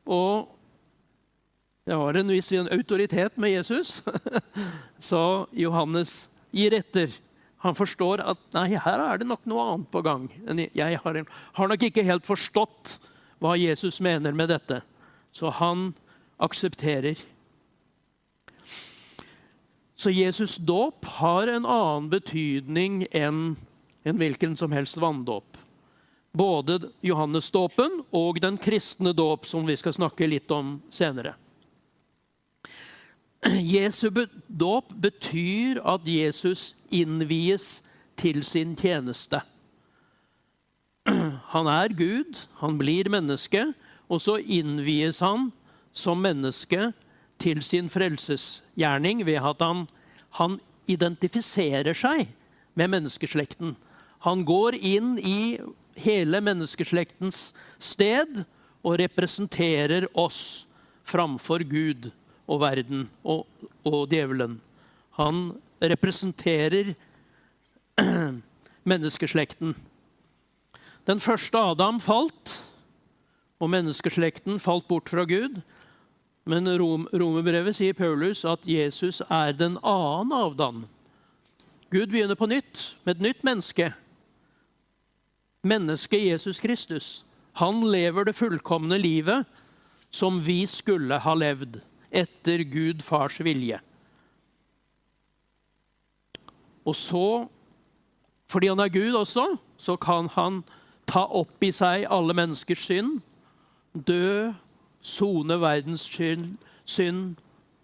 og 0.06 0.52
det 1.87 1.97
var 1.99 2.18
en 2.18 2.30
viss 2.35 2.50
autoritet 2.52 3.38
med 3.38 3.54
Jesus. 3.54 4.00
Så 5.11 5.47
Johannes 5.54 6.26
gir 6.54 6.75
etter. 6.75 7.12
Han 7.62 7.76
forstår 7.78 8.23
at 8.26 8.40
nei, 8.54 8.68
her 8.75 9.02
er 9.02 9.23
det 9.23 9.28
nok 9.30 9.47
noe 9.49 9.68
annet 9.71 9.90
på 9.90 10.02
gang. 10.04 10.26
Jeg 10.76 11.00
har, 11.02 11.21
nok 11.71 11.87
ikke 11.88 12.04
helt 12.06 12.26
forstått 12.26 12.99
hva 13.42 13.54
Jesus 13.59 14.00
mener 14.02 14.35
med 14.37 14.50
dette. 14.52 14.83
Så 15.37 15.50
han 15.52 15.90
aksepterer. 16.40 17.19
Så 19.97 20.11
Jesus' 20.11 20.59
dåp 20.59 21.05
har 21.05 21.47
en 21.52 21.66
annen 21.66 22.09
betydning 22.09 23.02
enn 23.11 23.57
en 24.07 24.21
hvilken 24.21 24.57
som 24.57 24.73
helst 24.73 24.97
vanndåp. 24.97 25.59
Både 26.33 26.78
Johannes-dåpen 27.05 28.00
og 28.16 28.40
den 28.40 28.57
kristne 28.61 29.12
dåp, 29.16 29.45
som 29.49 29.66
vi 29.69 29.76
skal 29.76 29.97
snakke 29.97 30.28
litt 30.28 30.52
om 30.52 30.78
senere. 30.88 31.35
Jesu 33.61 34.09
dåp 34.47 34.93
betyr 34.97 35.83
at 35.85 36.07
Jesus 36.09 36.71
innvies 36.88 37.81
til 38.16 38.40
sin 38.45 38.73
tjeneste. 38.76 39.43
Han 41.52 41.69
er 41.71 41.93
Gud, 41.93 42.47
han 42.62 42.81
blir 42.81 43.12
menneske, 43.12 43.69
og 44.07 44.23
så 44.23 44.39
innvies 44.41 45.21
han 45.25 45.51
som 45.97 46.21
menneske 46.23 46.91
til 47.43 47.63
sin 47.65 47.89
frelsesgjerning 47.93 49.25
ved 49.27 49.41
at 49.43 49.65
han, 49.65 49.87
han 50.39 50.59
identifiserer 50.89 51.97
seg 51.97 52.29
med 52.77 52.93
menneskeslekten. 52.93 53.75
Han 54.25 54.45
går 54.47 54.79
inn 54.79 55.17
i 55.19 55.57
hele 55.97 56.41
menneskeslektens 56.45 57.51
sted 57.83 58.45
og 58.87 58.99
representerer 59.01 60.07
oss 60.15 60.67
framfor 61.07 61.65
Gud 61.67 62.11
og 62.47 62.63
verden 62.63 63.07
og, 63.27 63.47
og 63.87 64.07
djevelen. 64.13 64.61
Han 65.19 65.57
representerer 65.83 66.95
menneskeslekten. 68.91 69.75
Den 71.07 71.21
første 71.23 71.59
Adam 71.59 72.01
falt, 72.03 72.57
og 73.61 73.73
menneskeslekten 73.73 74.61
falt 74.61 74.89
bort 74.89 75.11
fra 75.13 75.25
Gud. 75.29 75.61
Men 76.47 76.69
Rom, 76.79 77.07
romerbrevet 77.13 77.79
sier 77.79 77.97
Paulus 77.97 78.45
at 78.47 78.67
Jesus 78.69 79.23
er 79.27 79.57
den 79.57 79.79
annen 79.83 80.35
avdan. 80.37 80.85
Gud 81.91 82.11
begynner 82.13 82.39
på 82.39 82.49
nytt 82.51 82.93
med 83.07 83.17
et 83.17 83.25
nytt 83.29 83.47
menneske. 83.47 83.91
Mennesket 85.67 86.29
Jesus 86.29 86.61
Kristus. 86.61 87.25
Han 87.59 87.81
lever 87.91 88.29
det 88.29 88.37
fullkomne 88.37 88.99
livet 89.01 89.47
som 90.15 90.39
vi 90.45 90.63
skulle 90.71 91.19
ha 91.23 91.35
levd 91.35 91.81
etter 92.15 92.63
Gud 92.69 93.03
fars 93.05 93.41
vilje. 93.43 93.81
Og 96.87 96.95
så, 96.95 97.47
fordi 98.47 98.71
han 98.71 98.81
er 98.81 98.93
Gud 98.93 99.17
også, 99.19 99.57
så 99.77 99.97
kan 99.99 100.31
han 100.37 100.63
ta 101.11 101.25
opp 101.27 101.65
i 101.65 101.73
seg 101.75 102.07
alle 102.11 102.35
menneskers 102.37 102.87
synd, 102.87 103.19
dø, 104.05 104.53
sone 105.00 105.59
verdens 105.62 106.05
synd, 106.07 107.37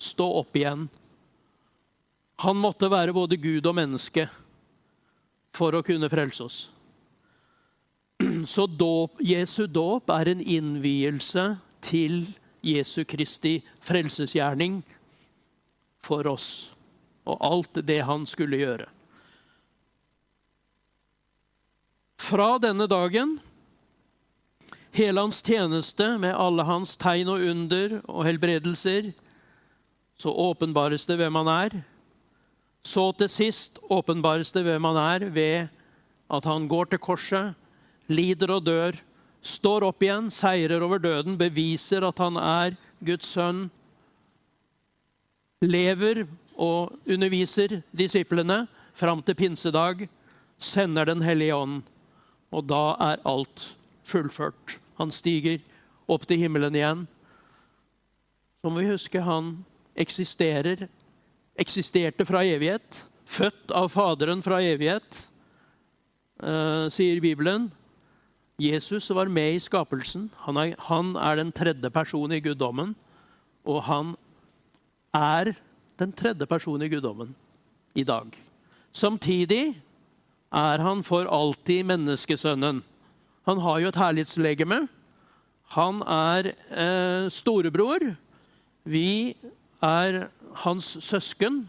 stå 0.03 0.27
opp 0.43 0.57
igjen. 0.59 0.89
Han 2.43 2.59
måtte 2.59 2.91
være 2.91 3.15
både 3.15 3.39
Gud 3.39 3.67
og 3.71 3.77
menneske 3.79 4.27
for 5.55 5.77
å 5.77 5.83
kunne 5.87 6.11
frelse 6.11 6.47
oss. 6.47 6.59
Så 8.55 8.67
dåp, 8.67 9.21
Jesu 9.23 9.67
dåp 9.71 10.11
er 10.11 10.33
en 10.33 10.43
innvielse 10.43 11.53
til 11.85 12.25
Jesu 12.63 13.03
Kristi 13.09 13.61
frelsesgjerning 13.83 14.81
for 16.03 16.27
oss 16.31 16.49
og 17.23 17.39
alt 17.47 17.79
det 17.87 18.01
han 18.07 18.27
skulle 18.27 18.59
gjøre. 18.59 18.89
Fra 22.23 22.57
denne 22.63 22.87
dagen, 22.91 23.37
hele 24.93 25.21
hans 25.21 25.41
tjeneste 25.45 26.07
med 26.21 26.37
alle 26.37 26.65
hans 26.69 26.97
tegn 27.01 27.31
og 27.33 27.45
under 27.53 27.99
og 28.05 28.27
helbredelser, 28.29 29.13
så 30.21 30.31
åpenbares 30.31 31.07
det 31.09 31.19
hvem 31.19 31.39
han 31.41 31.51
er. 31.51 31.79
Så 32.85 33.11
til 33.17 33.31
sist 33.31 33.79
åpenbares 33.91 34.53
det 34.55 34.65
hvem 34.67 34.85
han 34.91 34.99
er 35.01 35.27
ved 35.33 35.71
at 36.33 36.49
han 36.49 36.69
går 36.69 36.93
til 36.93 37.03
korset, 37.03 37.55
lider 38.09 38.53
og 38.55 38.67
dør, 38.67 38.99
står 39.43 39.89
opp 39.89 40.03
igjen, 40.05 40.31
seirer 40.31 40.83
over 40.85 41.03
døden, 41.03 41.37
beviser 41.39 42.05
at 42.07 42.21
han 42.23 42.39
er 42.39 42.77
Guds 43.03 43.33
sønn, 43.35 43.67
lever 45.63 46.25
og 46.59 46.95
underviser 47.07 47.81
disiplene 47.95 48.65
fram 48.99 49.23
til 49.23 49.39
pinsedag, 49.39 50.07
sender 50.63 51.07
Den 51.07 51.23
hellige 51.23 51.57
ånd 51.57 51.83
og 52.53 52.69
da 52.69 52.83
er 53.01 53.23
alt 53.29 53.73
fullført. 54.09 54.79
Han 54.99 55.13
stiger 55.15 55.61
opp 56.11 56.27
til 56.29 56.41
himmelen 56.43 56.77
igjen. 56.77 57.05
Så 58.61 58.71
må 58.71 58.81
vi 58.81 58.91
huske 58.91 59.23
han 59.25 59.55
eksisterer, 59.99 60.87
eksisterte 61.59 62.27
fra 62.29 62.45
evighet. 62.47 63.05
Født 63.27 63.73
av 63.75 63.89
Faderen 63.93 64.43
fra 64.45 64.59
evighet, 64.61 65.23
uh, 66.43 66.89
sier 66.93 67.21
Bibelen. 67.23 67.71
Jesus 68.61 69.09
var 69.11 69.31
med 69.33 69.57
i 69.57 69.63
skapelsen. 69.63 70.29
Han 70.45 70.59
er, 70.61 70.75
han 70.89 71.15
er 71.17 71.41
den 71.41 71.53
tredje 71.55 71.91
personen 71.91 72.37
i 72.37 72.43
guddommen. 72.45 72.95
Og 73.65 73.83
han 73.89 74.15
er 75.15 75.55
den 75.99 76.13
tredje 76.13 76.47
personen 76.47 76.87
i 76.87 76.93
guddommen 76.93 77.35
i 77.95 78.05
dag. 78.05 78.31
Samtidig 78.93 79.81
er 80.53 80.85
han 80.85 81.03
for 81.03 81.29
alltid 81.31 81.87
menneskesønnen. 81.89 82.83
Han 83.49 83.59
har 83.63 83.81
jo 83.83 83.91
et 83.91 83.99
herlighetslegeme. 83.99 84.85
Han 85.75 86.03
er 86.07 86.53
eh, 86.53 87.29
storebror. 87.33 88.05
Vi 88.85 89.35
er 89.83 90.27
hans 90.65 90.97
søsken 91.03 91.65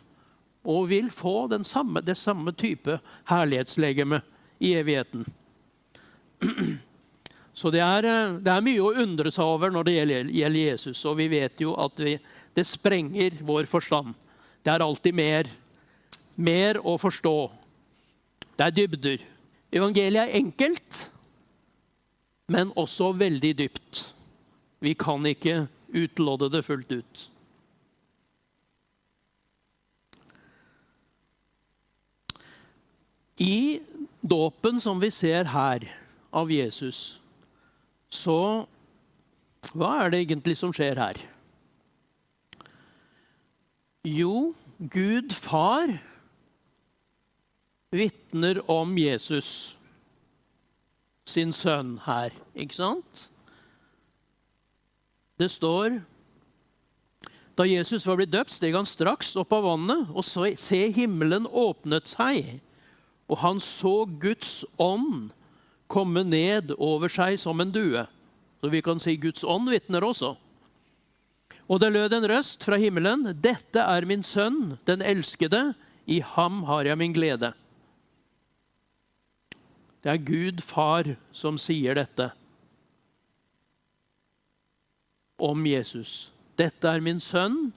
og 0.63 0.89
vil 0.91 1.09
få 1.11 1.47
samme, 1.63 2.01
det 2.01 2.17
samme 2.17 2.51
type 2.51 2.99
herlighetslegeme 3.29 4.21
i 4.59 4.73
evigheten. 4.79 5.25
Så 7.53 7.69
det 7.69 7.83
er, 7.85 8.05
eh, 8.05 8.37
det 8.41 8.51
er, 8.51 8.65
mye 8.65 8.81
å 8.81 8.93
undre 9.03 9.31
seg 9.31 9.45
over 9.45 9.71
når 9.71 9.87
det 9.87 9.97
gjelder, 9.97 10.31
gjelder 10.33 10.69
Jesus. 10.71 11.05
Og 11.05 11.17
vi 11.19 11.27
vet 11.31 11.61
jo 11.61 11.75
at 11.77 11.99
vi, 12.01 12.17
det 12.57 12.65
sprenger 12.67 13.37
vår 13.45 13.69
forstand. 13.69 14.13
Det 14.63 14.71
er 14.73 14.83
alltid 14.83 15.15
mer, 15.15 15.49
mer 16.35 16.79
å 16.81 16.97
forstå. 16.97 17.37
Det 18.57 18.65
er 18.65 18.77
dybder. 18.77 19.25
Evangeliet 19.73 20.29
er 20.29 20.39
enkelt, 20.39 21.07
men 22.51 22.73
også 22.75 23.11
veldig 23.15 23.53
dypt. 23.61 24.03
Vi 24.83 24.93
kan 24.99 25.25
ikke 25.25 25.67
utlodde 25.93 26.49
det 26.51 26.63
fullt 26.65 26.91
ut. 26.91 27.29
I 33.41 33.79
dåpen 34.21 34.79
som 34.83 34.99
vi 35.01 35.09
ser 35.11 35.49
her 35.51 35.85
av 36.33 36.51
Jesus, 36.51 37.19
så 38.09 38.67
Hva 39.73 39.93
er 40.03 40.11
det 40.11 40.19
egentlig 40.21 40.57
som 40.59 40.73
skjer 40.75 40.99
her? 40.99 41.17
Jo, 44.03 44.51
Gud 44.77 45.31
far 45.31 45.93
vitner 47.95 48.59
om 48.69 48.91
Jesus, 48.99 49.79
sin 51.29 51.53
sønn, 51.55 51.97
her. 52.05 52.33
Ikke 52.55 52.77
sant? 52.77 53.27
Det 55.39 55.49
står 55.51 56.01
Da 57.57 57.65
Jesus 57.69 58.05
var 58.07 58.17
blitt 58.17 58.31
døpt, 58.33 58.53
steg 58.55 58.73
han 58.73 58.87
straks 58.89 59.35
opp 59.37 59.51
av 59.53 59.67
vannet, 59.67 60.07
og 60.09 60.25
så 60.25 60.47
se 60.57 60.79
himmelen 60.95 61.45
åpnet 61.45 62.09
seg. 62.09 62.57
Og 63.29 63.37
han 63.43 63.61
så 63.61 64.07
Guds 64.07 64.63
ånd 64.81 65.29
komme 65.85 66.23
ned 66.25 66.73
over 66.81 67.13
seg 67.13 67.37
som 67.37 67.61
en 67.61 67.69
due. 67.69 68.07
Så 68.57 68.71
vi 68.73 68.81
kan 68.81 68.97
si 69.01 69.13
Guds 69.21 69.45
ånd 69.45 69.69
vitner 69.69 70.01
også. 70.01 70.33
Og 71.69 71.79
det 71.79 71.91
lød 71.93 72.17
en 72.17 72.27
røst 72.31 72.65
fra 72.65 72.79
himmelen. 72.81 73.27
Dette 73.37 73.85
er 73.85 74.07
min 74.09 74.25
sønn, 74.25 74.79
den 74.89 75.05
elskede. 75.05 75.75
I 76.09 76.23
ham 76.33 76.63
har 76.67 76.89
jeg 76.89 76.99
min 76.99 77.13
glede. 77.15 77.53
Det 80.03 80.11
er 80.11 80.25
Gud 80.27 80.61
far 80.61 81.07
som 81.31 81.57
sier 81.61 81.95
dette 81.95 82.27
om 85.39 85.63
Jesus. 85.65 86.33
Dette 86.59 86.89
er 86.89 87.03
min 87.03 87.21
sønn, 87.23 87.71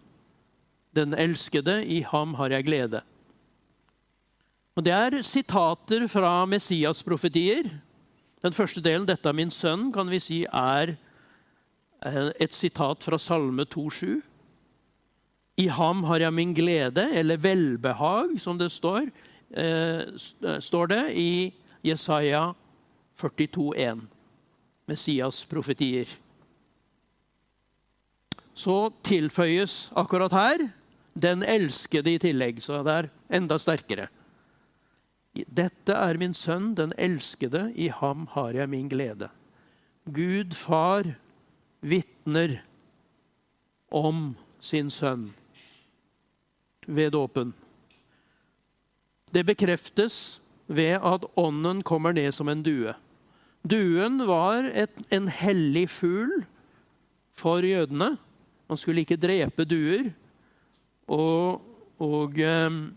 den 0.97 1.15
elskede, 1.15 1.85
i 1.85 2.01
ham 2.03 2.35
har 2.35 2.51
jeg 2.51 2.67
glede. 2.67 3.03
Og 4.77 4.85
Det 4.85 4.93
er 4.93 5.23
sitater 5.23 6.07
fra 6.07 6.45
Messias-profetier. 6.45 7.71
Den 8.43 8.53
første 8.53 8.81
delen, 8.81 9.07
'Dette 9.07 9.29
er 9.29 9.33
min 9.33 9.51
sønn', 9.51 9.93
kan 9.93 10.11
vi 10.11 10.19
si 10.21 10.45
er 10.45 10.97
eh, 12.07 12.31
et 12.41 12.55
sitat 12.55 13.03
fra 13.03 13.19
Salme 13.19 13.65
2,7. 13.65 14.23
I 15.57 15.67
ham 15.67 16.05
har 16.05 16.19
jeg 16.19 16.33
min 16.33 16.55
glede, 16.55 17.09
eller 17.15 17.37
velbehag, 17.37 18.41
som 18.41 18.59
det 18.59 18.73
står, 18.73 19.09
eh, 19.57 20.03
står 20.61 20.87
det 20.87 21.15
i 21.15 21.55
Jesaja 21.87 22.55
42,1. 23.19 24.05
Messias 24.87 25.43
profetier. 25.45 26.11
Så 28.55 28.91
tilføyes 29.05 29.91
akkurat 29.99 30.33
her 30.33 30.69
den 31.17 31.43
elskede 31.43 32.15
i 32.15 32.21
tillegg, 32.21 32.61
så 32.63 32.83
det 32.85 32.95
er 32.95 33.09
enda 33.39 33.59
sterkere. 33.61 34.09
Dette 35.37 35.93
er 35.93 36.17
min 36.21 36.35
sønn, 36.37 36.75
den 36.77 36.95
elskede, 36.97 37.69
i 37.77 37.89
ham 37.93 38.27
har 38.33 38.57
jeg 38.57 38.71
min 38.73 38.89
glede. 38.89 39.29
Gud 40.07 40.55
far 40.57 41.09
vitner 41.81 42.61
om 43.93 44.35
sin 44.61 44.91
sønn 44.91 45.29
ved 46.87 47.13
dåpen. 47.13 47.53
Det 49.33 49.45
bekreftes 49.45 50.39
ved 50.67 50.99
at 50.99 51.27
ånden 51.39 51.83
kommer 51.87 52.15
ned 52.17 52.33
som 52.35 52.49
en 52.51 52.63
due. 52.67 52.95
Duen 53.67 54.21
var 54.27 54.67
et, 54.75 54.95
en 55.11 55.29
hellig 55.31 55.89
fugl 55.91 56.45
for 57.37 57.65
jødene. 57.67 58.15
Man 58.67 58.79
skulle 58.81 59.03
ikke 59.03 59.19
drepe 59.21 59.67
duer. 59.67 60.11
Og, 61.07 61.63
og 62.03 62.39
ehm, 62.39 62.95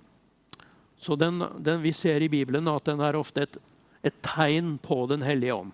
Så 0.99 1.15
den, 1.15 1.39
den, 1.63 1.82
vi 1.82 1.93
ser 1.95 2.19
i 2.19 2.27
Bibelen 2.27 2.67
at 2.67 2.84
den 2.86 2.99
er 2.99 3.15
ofte 3.15 3.45
et, 3.45 3.58
et 4.03 4.15
tegn 4.21 4.77
på 4.84 5.05
Den 5.08 5.21
hellige 5.23 5.55
ånd. 5.55 5.71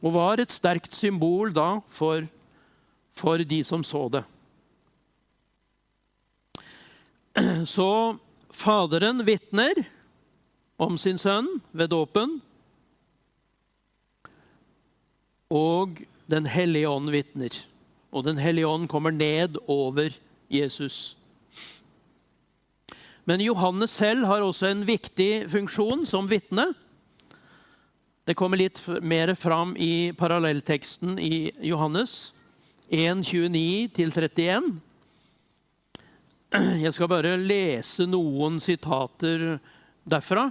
Og 0.00 0.14
var 0.14 0.40
et 0.40 0.50
sterkt 0.50 0.94
symbol 0.94 1.52
da 1.52 1.82
for, 1.92 2.24
for 3.12 3.36
de 3.36 3.60
som 3.64 3.84
så 3.84 4.08
det. 4.08 4.24
Så 7.74 8.16
Faderen 8.52 9.22
vitner 9.24 9.78
om 10.82 10.98
sin 10.98 11.20
sønn 11.20 11.48
ved 11.72 11.92
dåpen. 11.94 12.40
Og 15.52 16.02
Den 16.32 16.46
hellige 16.48 16.88
ånd 16.88 17.10
vitner. 17.12 17.52
Og 18.12 18.24
Den 18.24 18.38
hellige 18.40 18.66
ånd 18.66 18.88
kommer 18.88 19.10
ned 19.12 19.58
over 19.68 20.14
Jesus. 20.48 21.16
Men 23.24 23.40
Johannes 23.40 23.90
selv 23.90 24.26
har 24.26 24.42
også 24.42 24.70
en 24.70 24.86
viktig 24.86 25.50
funksjon 25.52 26.06
som 26.08 26.30
vitne. 26.30 26.72
Det 28.26 28.36
kommer 28.38 28.58
litt 28.58 28.80
mer 29.02 29.34
fram 29.34 29.74
i 29.76 30.12
parallellteksten 30.18 31.18
i 31.18 31.50
Johannes 31.66 32.32
1.29-31. 32.92 34.72
Jeg 36.84 36.92
skal 36.94 37.10
bare 37.10 37.36
lese 37.40 38.06
noen 38.06 38.60
sitater 38.62 39.56
derfra. 40.04 40.50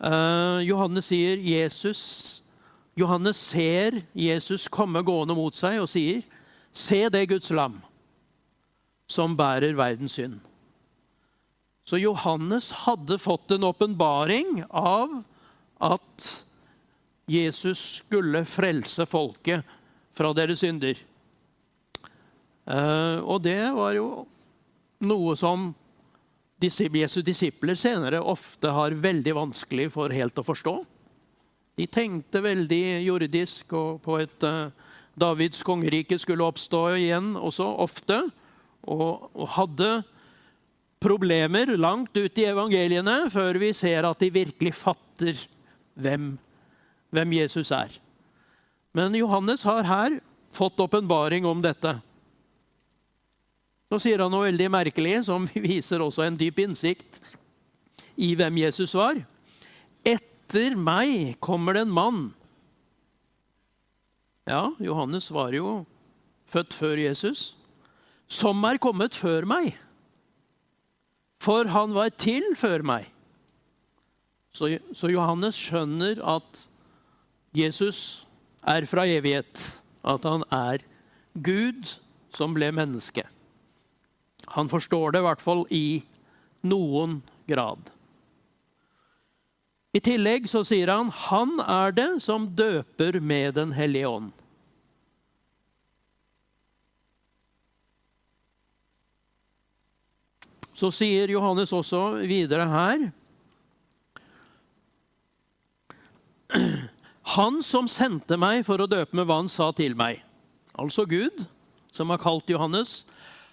Uh, 0.00 0.60
Johannes 0.64 1.10
sier 1.10 1.36
Jesus 1.36 2.40
Johannes 3.00 3.38
ser 3.38 4.02
Jesus 4.16 4.66
komme 4.72 5.02
gående 5.06 5.34
mot 5.36 5.54
seg 5.56 5.80
og 5.80 5.88
sier, 5.90 6.22
'Se 6.72 7.08
det 7.08 7.28
Guds 7.30 7.50
lam, 7.50 7.80
som 9.08 9.36
bærer 9.36 9.74
verdens 9.74 10.18
synd'. 10.18 10.40
Så 11.84 11.98
Johannes 11.98 12.70
hadde 12.86 13.18
fått 13.18 13.50
en 13.50 13.66
åpenbaring 13.66 14.62
av 14.70 15.24
at 15.80 16.44
Jesus 17.26 18.02
skulle 18.02 18.44
frelse 18.44 19.06
folket 19.06 19.64
fra 20.14 20.32
deres 20.32 20.60
synder. 20.62 20.94
Eh, 22.66 23.18
og 23.18 23.42
det 23.42 23.72
var 23.74 23.94
jo 23.96 24.26
noe 25.00 25.34
som 25.36 25.74
Jesu 26.60 27.22
disipler 27.24 27.78
senere 27.78 28.20
ofte 28.20 28.72
har 28.74 28.96
veldig 28.96 29.34
vanskelig 29.36 29.90
for 29.94 30.12
helt 30.12 30.38
å 30.38 30.44
forstå. 30.44 30.74
De 31.80 31.86
tenkte 31.88 32.42
veldig 32.44 33.00
jordisk 33.06 33.72
og 33.72 34.02
på 34.04 34.18
et 34.20 34.44
uh, 34.44 34.68
Davids 35.16 35.62
kongerike 35.64 36.18
skulle 36.20 36.44
oppstå 36.44 36.82
igjen 36.98 37.32
også 37.38 37.66
ofte. 37.80 38.22
Og, 38.84 39.30
og, 39.36 39.46
hadde 39.56 39.90
problemer 41.00 41.72
langt 41.76 42.16
ut 42.16 42.38
i 42.40 42.46
evangeliene 42.48 43.30
før 43.32 43.58
vi 43.60 43.72
ser 43.76 44.08
at 44.08 44.20
de 44.20 44.30
virkelig 44.32 44.72
fatter 44.76 45.40
hvem, 46.00 46.34
hvem 47.12 47.34
Jesus 47.36 47.72
er. 47.76 47.92
Men 48.96 49.16
Johannes 49.16 49.64
har 49.68 49.84
her 49.88 50.18
fått 50.52 50.80
åpenbaring 50.80 51.46
om 51.48 51.60
dette. 51.64 51.98
Så 53.90 53.98
sier 54.04 54.22
han 54.22 54.30
noe 54.30 54.46
veldig 54.46 54.68
merkelig, 54.70 55.16
som 55.26 55.48
viser 55.68 56.02
også 56.04 56.24
en 56.28 56.38
dyp 56.38 56.62
innsikt 56.62 57.18
i 58.20 58.34
hvem 58.38 58.60
Jesus 58.62 58.94
var. 58.94 59.18
Etter 60.06 60.76
meg 60.78 61.40
kommer 61.42 61.74
det 61.74 61.86
en 61.86 61.96
mann. 61.96 62.20
Ja, 64.46 64.70
Johannes 64.82 65.28
var 65.34 65.54
jo 65.54 65.80
født 66.50 66.74
før 66.74 67.02
Jesus. 67.02 67.54
Som 68.30 68.62
er 68.66 68.78
kommet 68.82 69.16
før 69.18 69.46
meg. 69.48 69.74
For 71.42 71.66
han 71.72 71.94
var 71.96 72.12
til 72.14 72.52
før 72.58 72.84
meg. 72.86 73.08
Så, 74.54 74.76
så 74.94 75.10
Johannes 75.10 75.58
skjønner 75.58 76.20
at 76.36 76.64
Jesus 77.56 78.24
er 78.66 78.86
fra 78.90 79.06
evighet. 79.08 79.66
At 80.06 80.26
han 80.26 80.46
er 80.54 80.84
Gud 81.34 81.98
som 82.34 82.54
ble 82.54 82.70
menneske. 82.74 83.26
Han 84.56 84.68
forstår 84.68 85.12
det 85.14 85.22
i 85.22 85.26
hvert 85.28 85.42
fall 85.42 85.64
i 85.70 86.02
noen 86.66 87.20
grad. 87.50 87.90
I 89.90 90.00
tillegg 90.02 90.46
så 90.50 90.62
sier 90.66 90.90
han 90.92 91.10
han 91.26 91.56
er 91.64 91.94
det 91.96 92.10
som 92.22 92.46
døper 92.54 93.18
med 93.20 93.56
Den 93.58 93.72
hellige 93.74 94.08
ånd. 94.08 94.30
Så 100.80 100.92
sier 100.94 101.28
Johannes 101.28 101.74
også 101.76 102.22
videre 102.24 102.64
her 102.70 103.10
Han 107.34 107.60
som 107.62 107.90
sendte 107.90 108.38
meg 108.40 108.64
for 108.66 108.80
å 108.80 108.88
døpe 108.90 109.14
med 109.18 109.28
vann, 109.28 109.50
sa 109.50 109.68
til 109.76 109.92
meg 109.98 110.22
Altså 110.72 111.04
Gud, 111.04 111.44
som 111.92 112.08
har 112.14 112.22
kalt 112.22 112.48
Johannes. 112.48 113.02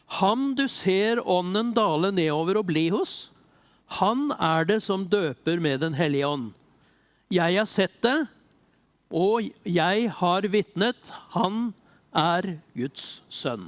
Ham 0.08 0.54
du 0.56 0.68
ser 0.72 1.20
ånden 1.28 1.74
dale 1.76 2.14
nedover 2.16 2.62
og 2.62 2.70
bli 2.70 2.88
hos, 2.94 3.30
han 4.00 4.32
er 4.40 4.68
det 4.68 4.82
som 4.84 5.06
døper 5.08 5.62
med 5.64 5.80
Den 5.84 5.96
hellige 5.96 6.28
ånd. 6.28 6.52
Jeg 7.32 7.58
har 7.60 7.68
sett 7.68 7.96
det, 8.04 8.28
og 9.12 9.48
jeg 9.64 10.12
har 10.20 10.48
vitnet. 10.52 11.12
Han 11.36 11.74
er 12.16 12.58
Guds 12.76 13.24
sønn. 13.30 13.68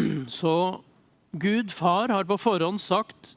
Så 0.28 0.80
Gud 1.32 1.72
far 1.72 2.12
har 2.12 2.24
på 2.28 2.38
forhånd 2.40 2.80
sagt 2.80 3.34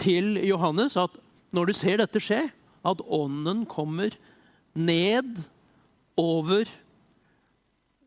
til 0.00 0.38
Johannes 0.46 0.96
at 1.00 1.14
når 1.54 1.70
du 1.70 1.74
ser 1.74 1.98
dette 2.00 2.22
skje, 2.22 2.44
at 2.86 3.02
ånden 3.06 3.64
kommer 3.68 4.14
ned 4.74 5.42
over 6.20 6.68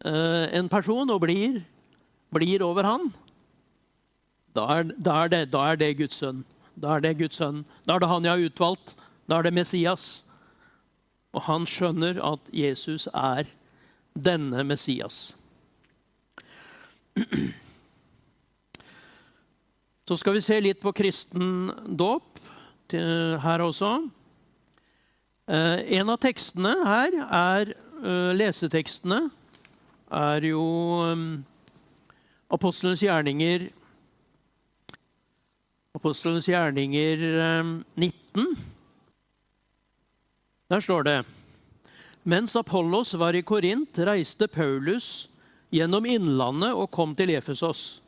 en 0.04 0.68
person 0.68 1.10
og 1.10 1.22
blir, 1.24 1.62
blir 2.34 2.64
over 2.66 2.84
han, 2.84 3.12
da 4.54 4.68
er, 4.70 4.84
da, 5.02 5.14
er 5.24 5.32
det, 5.34 5.52
da 5.54 5.64
er, 5.72 5.80
det, 5.82 5.98
Guds 5.98 6.20
sønn. 6.22 6.44
Da 6.78 6.96
er 6.96 7.02
det 7.02 7.18
Guds 7.22 7.40
sønn. 7.42 7.64
Da 7.88 7.96
er 7.96 8.00
det 8.04 8.10
han 8.12 8.26
jeg 8.28 8.34
har 8.36 8.46
utvalgt. 8.50 8.94
Da 9.30 9.40
er 9.40 9.44
det 9.48 9.54
Messias. 9.58 10.24
Og 11.34 11.42
han 11.48 11.66
skjønner 11.70 12.20
at 12.22 12.40
Jesus 12.54 13.08
er 13.10 13.50
denne 14.14 14.64
Messias. 14.68 15.36
Så 20.08 20.18
skal 20.20 20.36
vi 20.36 20.44
se 20.46 20.60
litt 20.62 20.82
på 20.84 20.92
kristen 20.94 21.72
dåp 21.98 22.42
her 22.94 23.64
også. 23.64 24.10
Eh, 25.50 25.80
en 25.98 26.10
av 26.14 26.20
tekstene 26.22 26.74
her 26.86 27.16
er 27.24 27.72
eh, 27.74 28.32
lesetekstene 28.38 29.32
er 30.12 30.46
jo 30.48 30.64
um, 31.14 31.46
Apostlenes 32.54 33.02
gjerninger 33.04 33.70
Apostlenes 35.94 36.48
gjerninger 36.50 37.22
19. 37.96 38.14
Um, 38.36 38.56
Der 40.70 40.82
står 40.82 41.04
det 41.06 41.20
Mens 42.24 42.56
Apollos 42.56 43.14
var 43.14 43.36
i 43.36 43.44
Korint, 43.44 44.00
reiste 44.00 44.48
Paulus 44.48 45.28
gjennom 45.74 46.06
innlandet 46.08 46.74
og 46.74 46.92
kom 46.94 47.14
til 47.18 47.34
Efesos. 47.36 48.02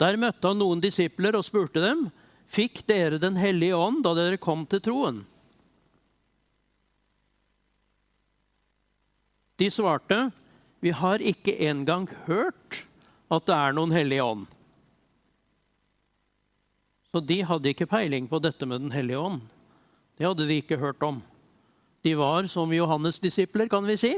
Der 0.00 0.16
møtte 0.16 0.48
han 0.48 0.58
noen 0.58 0.80
disipler 0.80 1.36
og 1.36 1.44
spurte 1.44 1.82
dem, 1.82 2.06
fikk 2.48 2.82
dere 2.88 3.20
Den 3.20 3.36
hellige 3.36 3.76
ånd 3.76 4.02
da 4.06 4.14
dere 4.16 4.40
kom 4.40 4.64
til 4.66 4.80
troen? 4.82 5.20
De 9.60 9.68
svarte, 9.70 10.32
vi 10.82 10.90
har 10.90 11.22
ikke 11.22 11.54
engang 11.62 12.08
hørt 12.26 12.82
at 13.32 13.46
det 13.46 13.54
er 13.54 13.76
noen 13.76 13.94
hellige 13.94 14.24
ånd. 14.26 14.46
Så 17.12 17.20
de 17.28 17.42
hadde 17.46 17.70
ikke 17.70 17.86
peiling 17.86 18.26
på 18.28 18.40
dette 18.42 18.66
med 18.66 18.80
Den 18.80 18.94
hellige 18.94 19.20
ånd. 19.20 19.42
Det 20.16 20.26
hadde 20.26 20.46
de 20.48 20.58
ikke 20.58 20.80
hørt 20.80 21.02
om. 21.04 21.20
De 22.02 22.14
var 22.18 22.48
som 22.50 22.72
Johannes' 22.74 23.20
disipler, 23.22 23.68
kan 23.70 23.86
vi 23.86 23.96
si. 24.00 24.12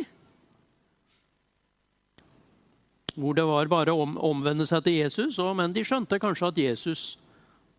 Hvor 3.14 3.36
det 3.36 3.44
var 3.46 3.68
bare 3.70 3.92
å 3.92 4.06
omvende 4.26 4.66
seg 4.66 4.86
til 4.86 4.96
Jesus, 5.02 5.36
men 5.54 5.74
de 5.74 5.84
skjønte 5.84 6.18
kanskje 6.22 6.48
at 6.48 6.62
Jesus 6.62 7.02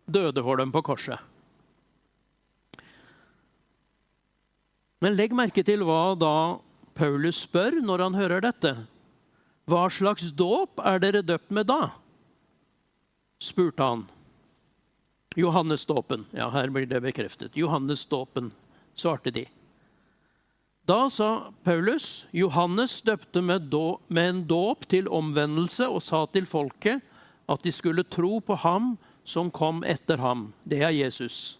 døde 0.06 0.44
for 0.46 0.60
dem 0.60 0.70
på 0.72 0.84
korset. 0.86 1.18
Men 5.02 5.16
legg 5.18 5.34
merke 5.36 5.64
til 5.66 5.82
hva 5.84 6.14
da 6.16 6.36
Paulus 6.96 7.44
spør 7.44 7.80
når 7.84 8.06
han 8.06 8.18
hører 8.18 8.44
dette. 8.44 8.72
Hva 9.66 9.86
slags 9.92 10.30
dåp 10.32 10.80
er 10.80 11.00
dere 11.02 11.24
døpt 11.26 11.52
med 11.54 11.68
da? 11.68 11.90
spurte 13.42 13.84
han. 13.84 14.06
Johannesdåpen. 15.36 16.24
Ja, 16.32 16.48
her 16.54 16.70
blir 16.72 16.86
det 16.88 17.02
bekreftet. 17.04 17.56
Johannesdåpen, 17.58 18.48
svarte 18.96 19.30
de. 19.34 19.44
Da 20.86 21.10
sa 21.10 21.52
Paulus 21.66 22.26
Johannes 22.30 23.00
døpte 23.02 23.42
med, 23.42 23.74
med 24.08 24.28
en 24.30 24.42
dåp 24.46 24.86
til 24.88 25.08
omvendelse 25.10 25.88
og 25.90 26.00
sa 26.06 26.22
til 26.30 26.46
folket 26.46 27.02
at 27.50 27.62
de 27.62 27.72
skulle 27.74 28.06
tro 28.06 28.38
på 28.40 28.54
ham 28.62 28.94
som 29.26 29.50
kom 29.50 29.82
etter 29.84 30.22
ham. 30.22 30.52
Det 30.62 30.80
er 30.86 30.94
Jesus. 30.94 31.58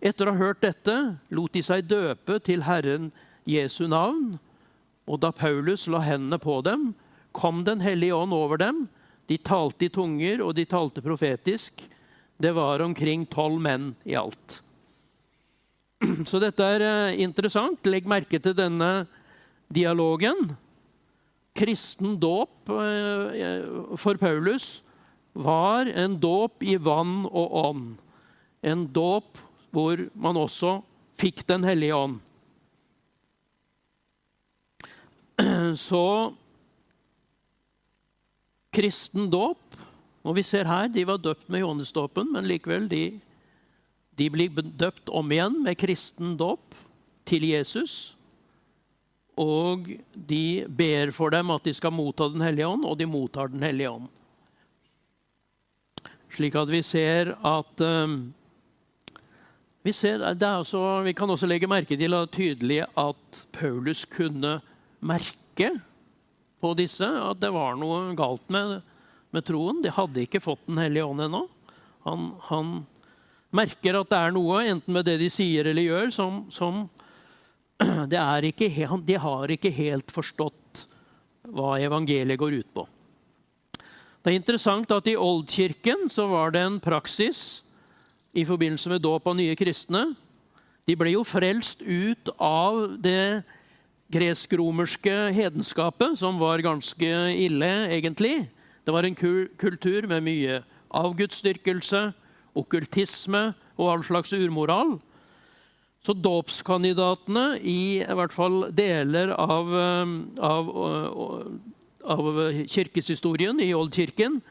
Etter 0.00 0.28
å 0.28 0.34
ha 0.34 0.40
hørt 0.40 0.64
dette 0.64 0.94
lot 1.30 1.52
de 1.52 1.62
seg 1.64 1.84
døpe 1.88 2.40
til 2.44 2.64
Herren 2.64 3.12
Jesu 3.48 3.86
navn. 3.90 4.36
Og 5.04 5.20
da 5.20 5.30
Paulus 5.34 5.86
la 5.90 6.00
hendene 6.04 6.40
på 6.40 6.60
dem, 6.64 6.92
kom 7.32 7.64
Den 7.64 7.80
hellige 7.80 8.14
ånd 8.14 8.32
over 8.32 8.60
dem. 8.60 8.86
De 9.26 9.38
talte 9.38 9.86
i 9.86 9.92
tunger, 9.92 10.42
og 10.44 10.54
de 10.54 10.64
talte 10.64 11.02
profetisk. 11.02 11.84
Det 12.36 12.52
var 12.54 12.82
omkring 12.84 13.26
tolv 13.26 13.60
menn 13.60 13.92
i 14.04 14.14
alt. 14.18 14.60
Så 16.30 16.40
dette 16.42 16.64
er 16.64 16.84
eh, 16.84 17.20
interessant. 17.24 17.84
Legg 17.88 18.08
merke 18.08 18.40
til 18.42 18.56
denne 18.56 19.06
dialogen. 19.72 20.54
Kristen 21.54 22.18
dåp 22.20 22.70
eh, 22.70 23.64
for 24.00 24.18
Paulus 24.20 24.82
var 25.34 25.86
en 25.90 26.16
dåp 26.20 26.62
i 26.62 26.76
vann 26.78 27.24
og 27.26 27.56
ånd. 27.64 27.86
En 28.62 28.86
dåp 28.86 29.38
hvor 29.74 29.98
man 30.14 30.38
også 30.38 30.80
fikk 31.18 31.44
Den 31.46 31.64
hellige 31.66 31.94
ånd. 31.94 32.18
Så 35.78 36.34
kristen 38.74 39.30
dåp 39.30 39.60
Og 40.24 40.38
vi 40.38 40.42
ser 40.46 40.64
her, 40.64 40.88
de 40.88 41.04
var 41.04 41.20
døpt 41.20 41.50
med 41.52 41.60
Johannesdåpen, 41.60 42.30
men 42.32 42.46
likevel, 42.48 42.86
de, 42.88 43.20
de 44.16 44.28
blir 44.32 44.48
døpt 44.80 45.10
om 45.12 45.32
igjen 45.34 45.58
med 45.66 45.76
kristen 45.76 46.32
dåp 46.40 46.72
til 47.28 47.44
Jesus. 47.44 48.14
Og 49.36 49.90
de 50.14 50.64
ber 50.64 51.12
for 51.12 51.34
dem 51.34 51.52
at 51.52 51.66
de 51.66 51.74
skal 51.76 51.92
motta 51.92 52.30
Den 52.32 52.44
hellige 52.44 52.70
ånd, 52.70 52.86
og 52.88 52.96
de 52.98 53.06
mottar 53.10 53.52
Den 53.52 53.62
hellige 53.66 53.90
ånd. 53.90 54.08
Slik 56.32 56.56
at 56.56 56.72
vi 56.72 56.80
ser 56.82 57.34
at 57.44 57.84
um, 57.84 58.32
vi, 59.84 59.92
ser, 59.92 60.24
også, 60.24 61.02
vi, 61.04 61.12
kan 61.12 61.30
også 61.30 61.46
legge 61.46 61.68
merke 61.70 61.98
til 62.00 62.14
at 62.14 62.32
det 62.32 62.32
er 62.32 62.36
tydelig 62.38 62.80
at 62.96 63.46
Paulus 63.52 64.06
kunne 64.08 64.60
merke 65.04 65.43
på 66.64 66.72
disse 66.78 67.04
at 67.04 67.40
det 67.42 67.52
var 67.54 67.76
noe 67.76 68.14
galt 68.16 68.44
med, 68.52 68.80
med 69.34 69.46
troen. 69.46 69.82
De 69.84 69.92
hadde 69.92 70.24
ikke 70.24 70.42
fått 70.42 70.64
Den 70.66 70.80
hellige 70.80 71.04
ånd 71.04 71.20
ennå. 71.26 71.44
Han, 72.08 72.32
han, 72.48 72.74
merker 73.54 74.00
at 74.00 74.10
det 74.10 74.18
er 74.18 74.34
noe, 74.34 74.64
enten 74.66 74.96
med 74.96 75.06
det 75.06 75.18
de 75.20 75.28
sier 75.30 75.68
eller 75.70 75.86
gjør, 75.86 76.10
som, 76.10 76.40
som 76.50 76.88
ikke, 78.50 78.88
De 79.06 79.18
har 79.20 79.50
ikke 79.54 79.70
helt 79.70 80.10
forstått 80.10 80.86
hva 81.54 81.76
evangeliet 81.78 82.40
går 82.40 82.58
ut 82.60 82.70
på. 82.74 82.86
Det 84.24 84.32
er 84.32 84.38
interessant 84.38 84.90
at 84.96 85.06
i 85.06 85.18
Oldkirken 85.20 86.08
så 86.08 86.24
var 86.30 86.54
det 86.54 86.62
en 86.64 86.80
praksis 86.80 87.62
i 88.32 88.46
forbindelse 88.48 88.88
med 88.90 89.04
dåp 89.04 89.26
av 89.28 89.36
nye 89.36 89.54
kristne. 89.54 90.14
De 90.88 90.96
ble 90.96 91.12
jo 91.12 91.22
frelst 91.28 91.84
ut 91.84 92.32
av 92.40 92.96
det 93.04 93.44
gresk-romerske 94.14 95.14
hedenskapet, 95.34 96.18
som 96.20 96.38
var 96.40 96.62
ganske 96.64 97.10
ille, 97.34 97.72
egentlig. 97.90 98.46
Det 98.86 98.94
var 98.94 99.06
en 99.08 99.16
kultur 99.16 100.06
med 100.10 100.24
mye 100.26 100.62
avgudsdyrkelse, 100.94 102.06
okkultisme 102.54 103.50
og 103.74 103.90
all 103.90 104.06
slags 104.06 104.32
urmoral. 104.36 104.96
Så 106.04 106.14
dåpskandidatene 106.14 107.58
i, 107.60 108.04
i 108.04 108.16
hvert 108.16 108.34
fall 108.34 108.68
deler 108.76 109.32
av, 109.34 109.70
eh, 109.74 110.16
av, 110.38 110.74
eh, 110.88 111.54
av 112.14 112.42
kirkeshistorien 112.68 113.62
i 113.64 113.72
Oldkirken 113.74 114.42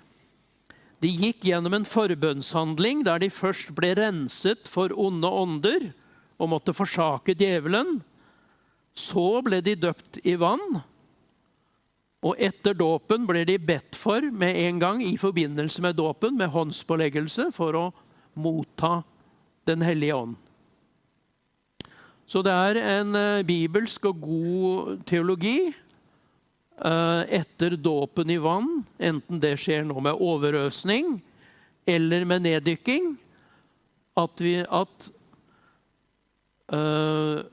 de 1.03 1.09
gikk 1.11 1.49
gjennom 1.49 1.73
en 1.75 1.85
forbønnshandling 1.87 3.01
der 3.03 3.19
de 3.19 3.27
først 3.33 3.73
ble 3.75 3.89
renset 3.99 4.69
for 4.71 4.93
onde 4.95 5.27
ånder 5.27 5.89
og 6.39 6.51
måtte 6.53 6.75
forsake 6.75 7.35
djevelen. 7.35 7.97
Så 8.93 9.41
ble 9.45 9.61
de 9.65 9.75
døpt 9.79 10.19
i 10.23 10.35
vann. 10.39 10.81
Og 12.23 12.39
etter 12.39 12.75
dåpen 12.77 13.25
ble 13.27 13.43
de 13.47 13.57
bedt 13.59 13.97
for 13.99 14.23
med 14.31 14.55
en 14.63 14.79
gang 14.79 15.01
i 15.03 15.15
forbindelse 15.19 15.83
med 15.83 15.97
dåpen 15.99 16.37
med 16.39 16.53
håndspåleggelse 16.53 17.49
for 17.55 17.75
å 17.75 17.85
motta 18.33 19.01
Den 19.63 19.79
hellige 19.79 20.15
ånd. 20.15 20.33
Så 22.27 22.41
det 22.43 22.51
er 22.51 22.79
en 22.99 23.15
uh, 23.15 23.45
bibelsk 23.47 24.09
og 24.09 24.19
god 24.19 25.03
teologi 25.07 25.69
uh, 26.83 27.23
etter 27.31 27.77
dåpen 27.79 28.31
i 28.33 28.39
vann, 28.43 28.81
enten 28.99 29.39
det 29.39 29.53
skjer 29.61 29.85
nå 29.87 30.03
med 30.03 30.19
overøsning 30.19 31.17
eller 31.87 32.25
med 32.27 32.43
neddykking, 32.43 33.13
at, 34.19 34.43
vi, 34.43 34.55
at 34.63 35.09
uh, 36.75 37.43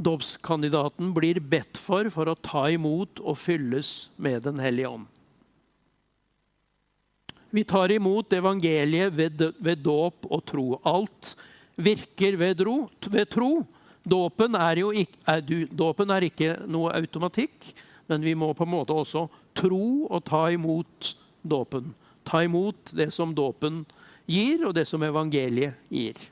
dåpskandidaten 0.00 1.12
blir 1.14 1.40
bedt 1.40 1.78
for 1.80 2.08
for 2.12 2.30
å 2.30 2.38
ta 2.38 2.66
imot 2.72 3.20
og 3.20 3.38
fylles 3.38 4.10
med 4.16 4.42
Den 4.46 4.60
hellige 4.62 4.88
ånd. 4.88 5.06
Vi 7.50 7.64
tar 7.66 7.90
imot 7.90 8.32
evangeliet 8.32 9.12
ved, 9.12 9.42
ved 9.58 9.82
dåp 9.82 10.28
og 10.30 10.44
tro. 10.46 10.66
Alt 10.86 11.34
virker 11.74 12.38
ved, 12.38 12.60
dro, 12.62 12.76
ved 13.10 13.26
tro. 13.32 13.64
Dåpen 14.06 14.54
er, 14.54 14.80
jo 14.80 14.92
ikke, 14.94 15.18
er, 15.28 15.42
dåpen 15.74 16.14
er 16.14 16.28
ikke 16.28 16.54
noe 16.70 16.94
automatikk, 16.96 17.72
men 18.08 18.22
vi 18.22 18.36
må 18.38 18.52
på 18.54 18.64
en 18.64 18.72
måte 18.72 18.94
også 18.94 19.26
tro 19.58 20.06
og 20.06 20.22
ta 20.30 20.46
imot 20.54 21.12
dåpen. 21.42 21.90
Ta 22.24 22.44
imot 22.46 22.94
det 22.96 23.10
som 23.14 23.34
dåpen 23.34 23.82
gir, 24.30 24.62
og 24.68 24.74
det 24.78 24.86
som 24.88 25.02
evangeliet 25.02 25.74
gir. 25.90 26.22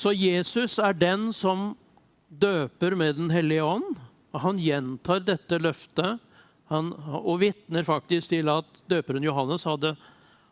Så 0.00 0.14
Jesus 0.16 0.78
er 0.80 0.96
den 0.96 1.28
som 1.36 1.74
døper 2.30 2.94
med 2.96 3.18
Den 3.18 3.30
hellige 3.30 3.64
ånd. 3.66 3.98
Han 4.32 4.60
gjentar 4.62 5.20
dette 5.26 5.58
løftet 5.60 6.20
han, 6.70 6.92
og 6.94 7.40
vitner 7.42 7.84
faktisk 7.84 8.30
til 8.30 8.48
at 8.48 8.66
døperen 8.88 9.26
Johannes 9.26 9.66
hadde, 9.66 9.96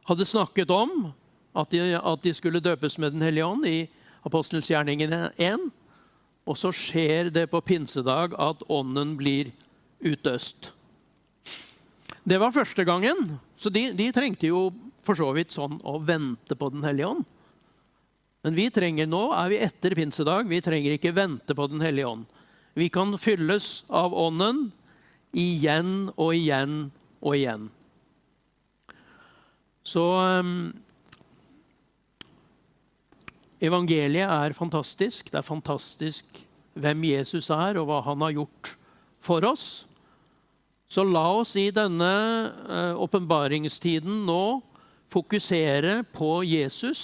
hadde 0.09 0.27
snakket 0.27 0.73
om 0.75 1.13
at 1.57 1.71
de, 1.71 1.95
at 1.97 2.25
de, 2.25 2.33
skulle 2.35 2.61
døpes 2.61 2.99
med 2.99 3.15
Den 3.15 3.23
hellige 3.23 3.47
ånd 3.47 3.65
i 3.67 3.79
Apostelens 4.27 4.69
gjerninger 4.69 5.15
1. 5.39 5.69
Og 6.49 6.59
så 6.59 6.73
skjer 6.75 7.31
det 7.31 7.47
på 7.53 7.63
pinsedag 7.63 8.35
at 8.35 8.67
ånden 8.69 9.15
blir 9.17 9.53
utøst. 10.03 10.73
Det 12.29 12.37
var 12.43 12.53
første 12.53 12.85
gangen, 12.85 13.39
så 13.57 13.71
de, 13.73 13.89
de 13.97 14.11
trengte 14.13 14.51
jo 14.51 14.69
for 15.01 15.17
så 15.17 15.31
vidt 15.33 15.55
sånn 15.55 15.79
å 15.87 15.97
vente 16.03 16.59
på 16.59 16.75
Den 16.75 16.85
hellige 16.85 17.15
ånd. 17.15 17.25
Men 18.47 18.55
vi 18.55 18.69
trenger 18.71 19.09
nå 19.11 19.23
er 19.35 19.51
vi 19.51 19.63
etter 19.67 19.97
pinsedag. 19.99 20.47
Vi 20.51 20.61
trenger 20.63 20.95
ikke 20.95 21.15
vente 21.17 21.57
på 21.57 21.67
Den 21.71 21.83
hellige 21.83 22.07
ånd. 22.07 22.27
Vi 22.79 22.87
kan 22.93 23.17
fylles 23.19 23.83
av 23.91 24.15
Ånden 24.15 24.69
igjen 25.35 26.13
og 26.15 26.35
igjen 26.37 26.77
og 27.19 27.35
igjen. 27.35 27.67
Så 29.83 30.05
um, 30.05 30.71
Evangeliet 33.59 34.31
er 34.31 34.55
fantastisk. 34.55 35.33
Det 35.33 35.41
er 35.41 35.47
fantastisk 35.47 36.45
hvem 36.79 37.09
Jesus 37.09 37.49
er, 37.51 37.81
og 37.81 37.89
hva 37.89 38.03
han 38.07 38.23
har 38.23 38.37
gjort 38.37 38.77
for 39.25 39.43
oss. 39.49 39.67
Så 40.89 41.03
la 41.03 41.25
oss 41.41 41.57
i 41.59 41.67
denne 41.75 42.13
eh, 42.49 42.95
åpenbaringstiden 42.97 44.23
uh, 44.23 44.29
nå 44.29 44.45
fokusere 45.13 45.99
på 46.15 46.31
Jesus 46.47 47.03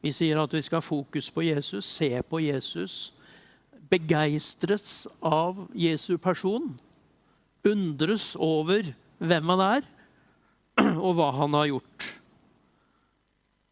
vi 0.00 0.12
sier 0.16 0.40
at 0.40 0.54
vi 0.54 0.62
skal 0.64 0.80
ha 0.80 0.84
fokus 0.84 1.28
på 1.32 1.44
Jesus, 1.44 1.84
se 1.84 2.08
på 2.22 2.40
Jesus, 2.40 3.12
begeistres 3.90 5.04
av 5.20 5.66
Jesu 5.76 6.16
person, 6.22 6.72
undres 7.66 8.32
over 8.40 8.92
hvem 9.18 9.52
han 9.52 9.64
er, 9.66 9.90
og 11.04 11.12
hva 11.18 11.28
han 11.36 11.56
har 11.58 11.68
gjort. 11.74 12.08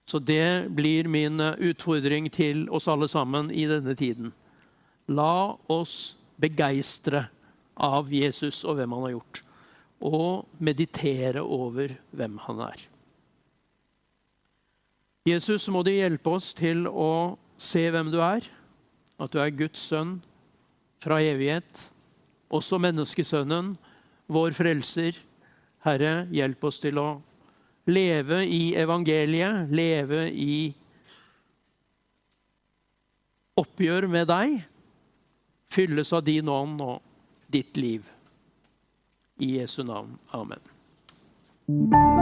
Så 0.08 0.20
det 0.24 0.68
blir 0.72 1.08
min 1.08 1.40
utfordring 1.40 2.30
til 2.32 2.64
oss 2.72 2.88
alle 2.88 3.08
sammen 3.12 3.50
i 3.52 3.66
denne 3.68 3.92
tiden. 3.96 4.32
La 5.08 5.56
oss 5.68 6.16
begeistre 6.40 7.26
av 7.76 8.12
Jesus 8.12 8.62
og 8.64 8.78
hvem 8.78 8.94
han 8.96 9.06
har 9.06 9.16
gjort, 9.18 9.42
og 10.04 10.62
meditere 10.64 11.42
over 11.44 11.92
hvem 12.16 12.38
han 12.46 12.64
er. 12.68 12.88
Jesus, 15.26 15.66
må 15.68 15.82
du 15.82 15.90
hjelpe 15.92 16.30
oss 16.38 16.52
til 16.56 16.86
å 16.88 17.36
se 17.58 17.82
hvem 17.90 18.12
du 18.12 18.20
er, 18.22 18.44
at 19.18 19.32
du 19.34 19.40
er 19.42 19.54
Guds 19.54 19.82
sønn 19.90 20.18
fra 21.02 21.18
evighet, 21.22 21.88
også 22.48 22.78
menneskesønnen, 22.80 23.74
vår 24.28 24.54
frelser. 24.56 25.18
Herre, 25.84 26.26
hjelp 26.34 26.64
oss 26.68 26.80
til 26.82 26.98
å 27.00 27.08
leve 27.88 28.42
i 28.44 28.74
evangeliet, 28.78 29.70
leve 29.72 30.26
i 30.32 30.74
oppgjør 33.58 34.08
med 34.10 34.28
deg, 34.30 34.58
fylles 35.72 36.12
av 36.14 36.24
din 36.26 36.48
ånd 36.52 36.82
og 36.84 37.02
ditt 37.50 37.76
liv. 37.80 38.06
I 39.38 39.58
Jesu 39.60 39.84
navn. 39.86 40.18
Amen. 40.34 42.17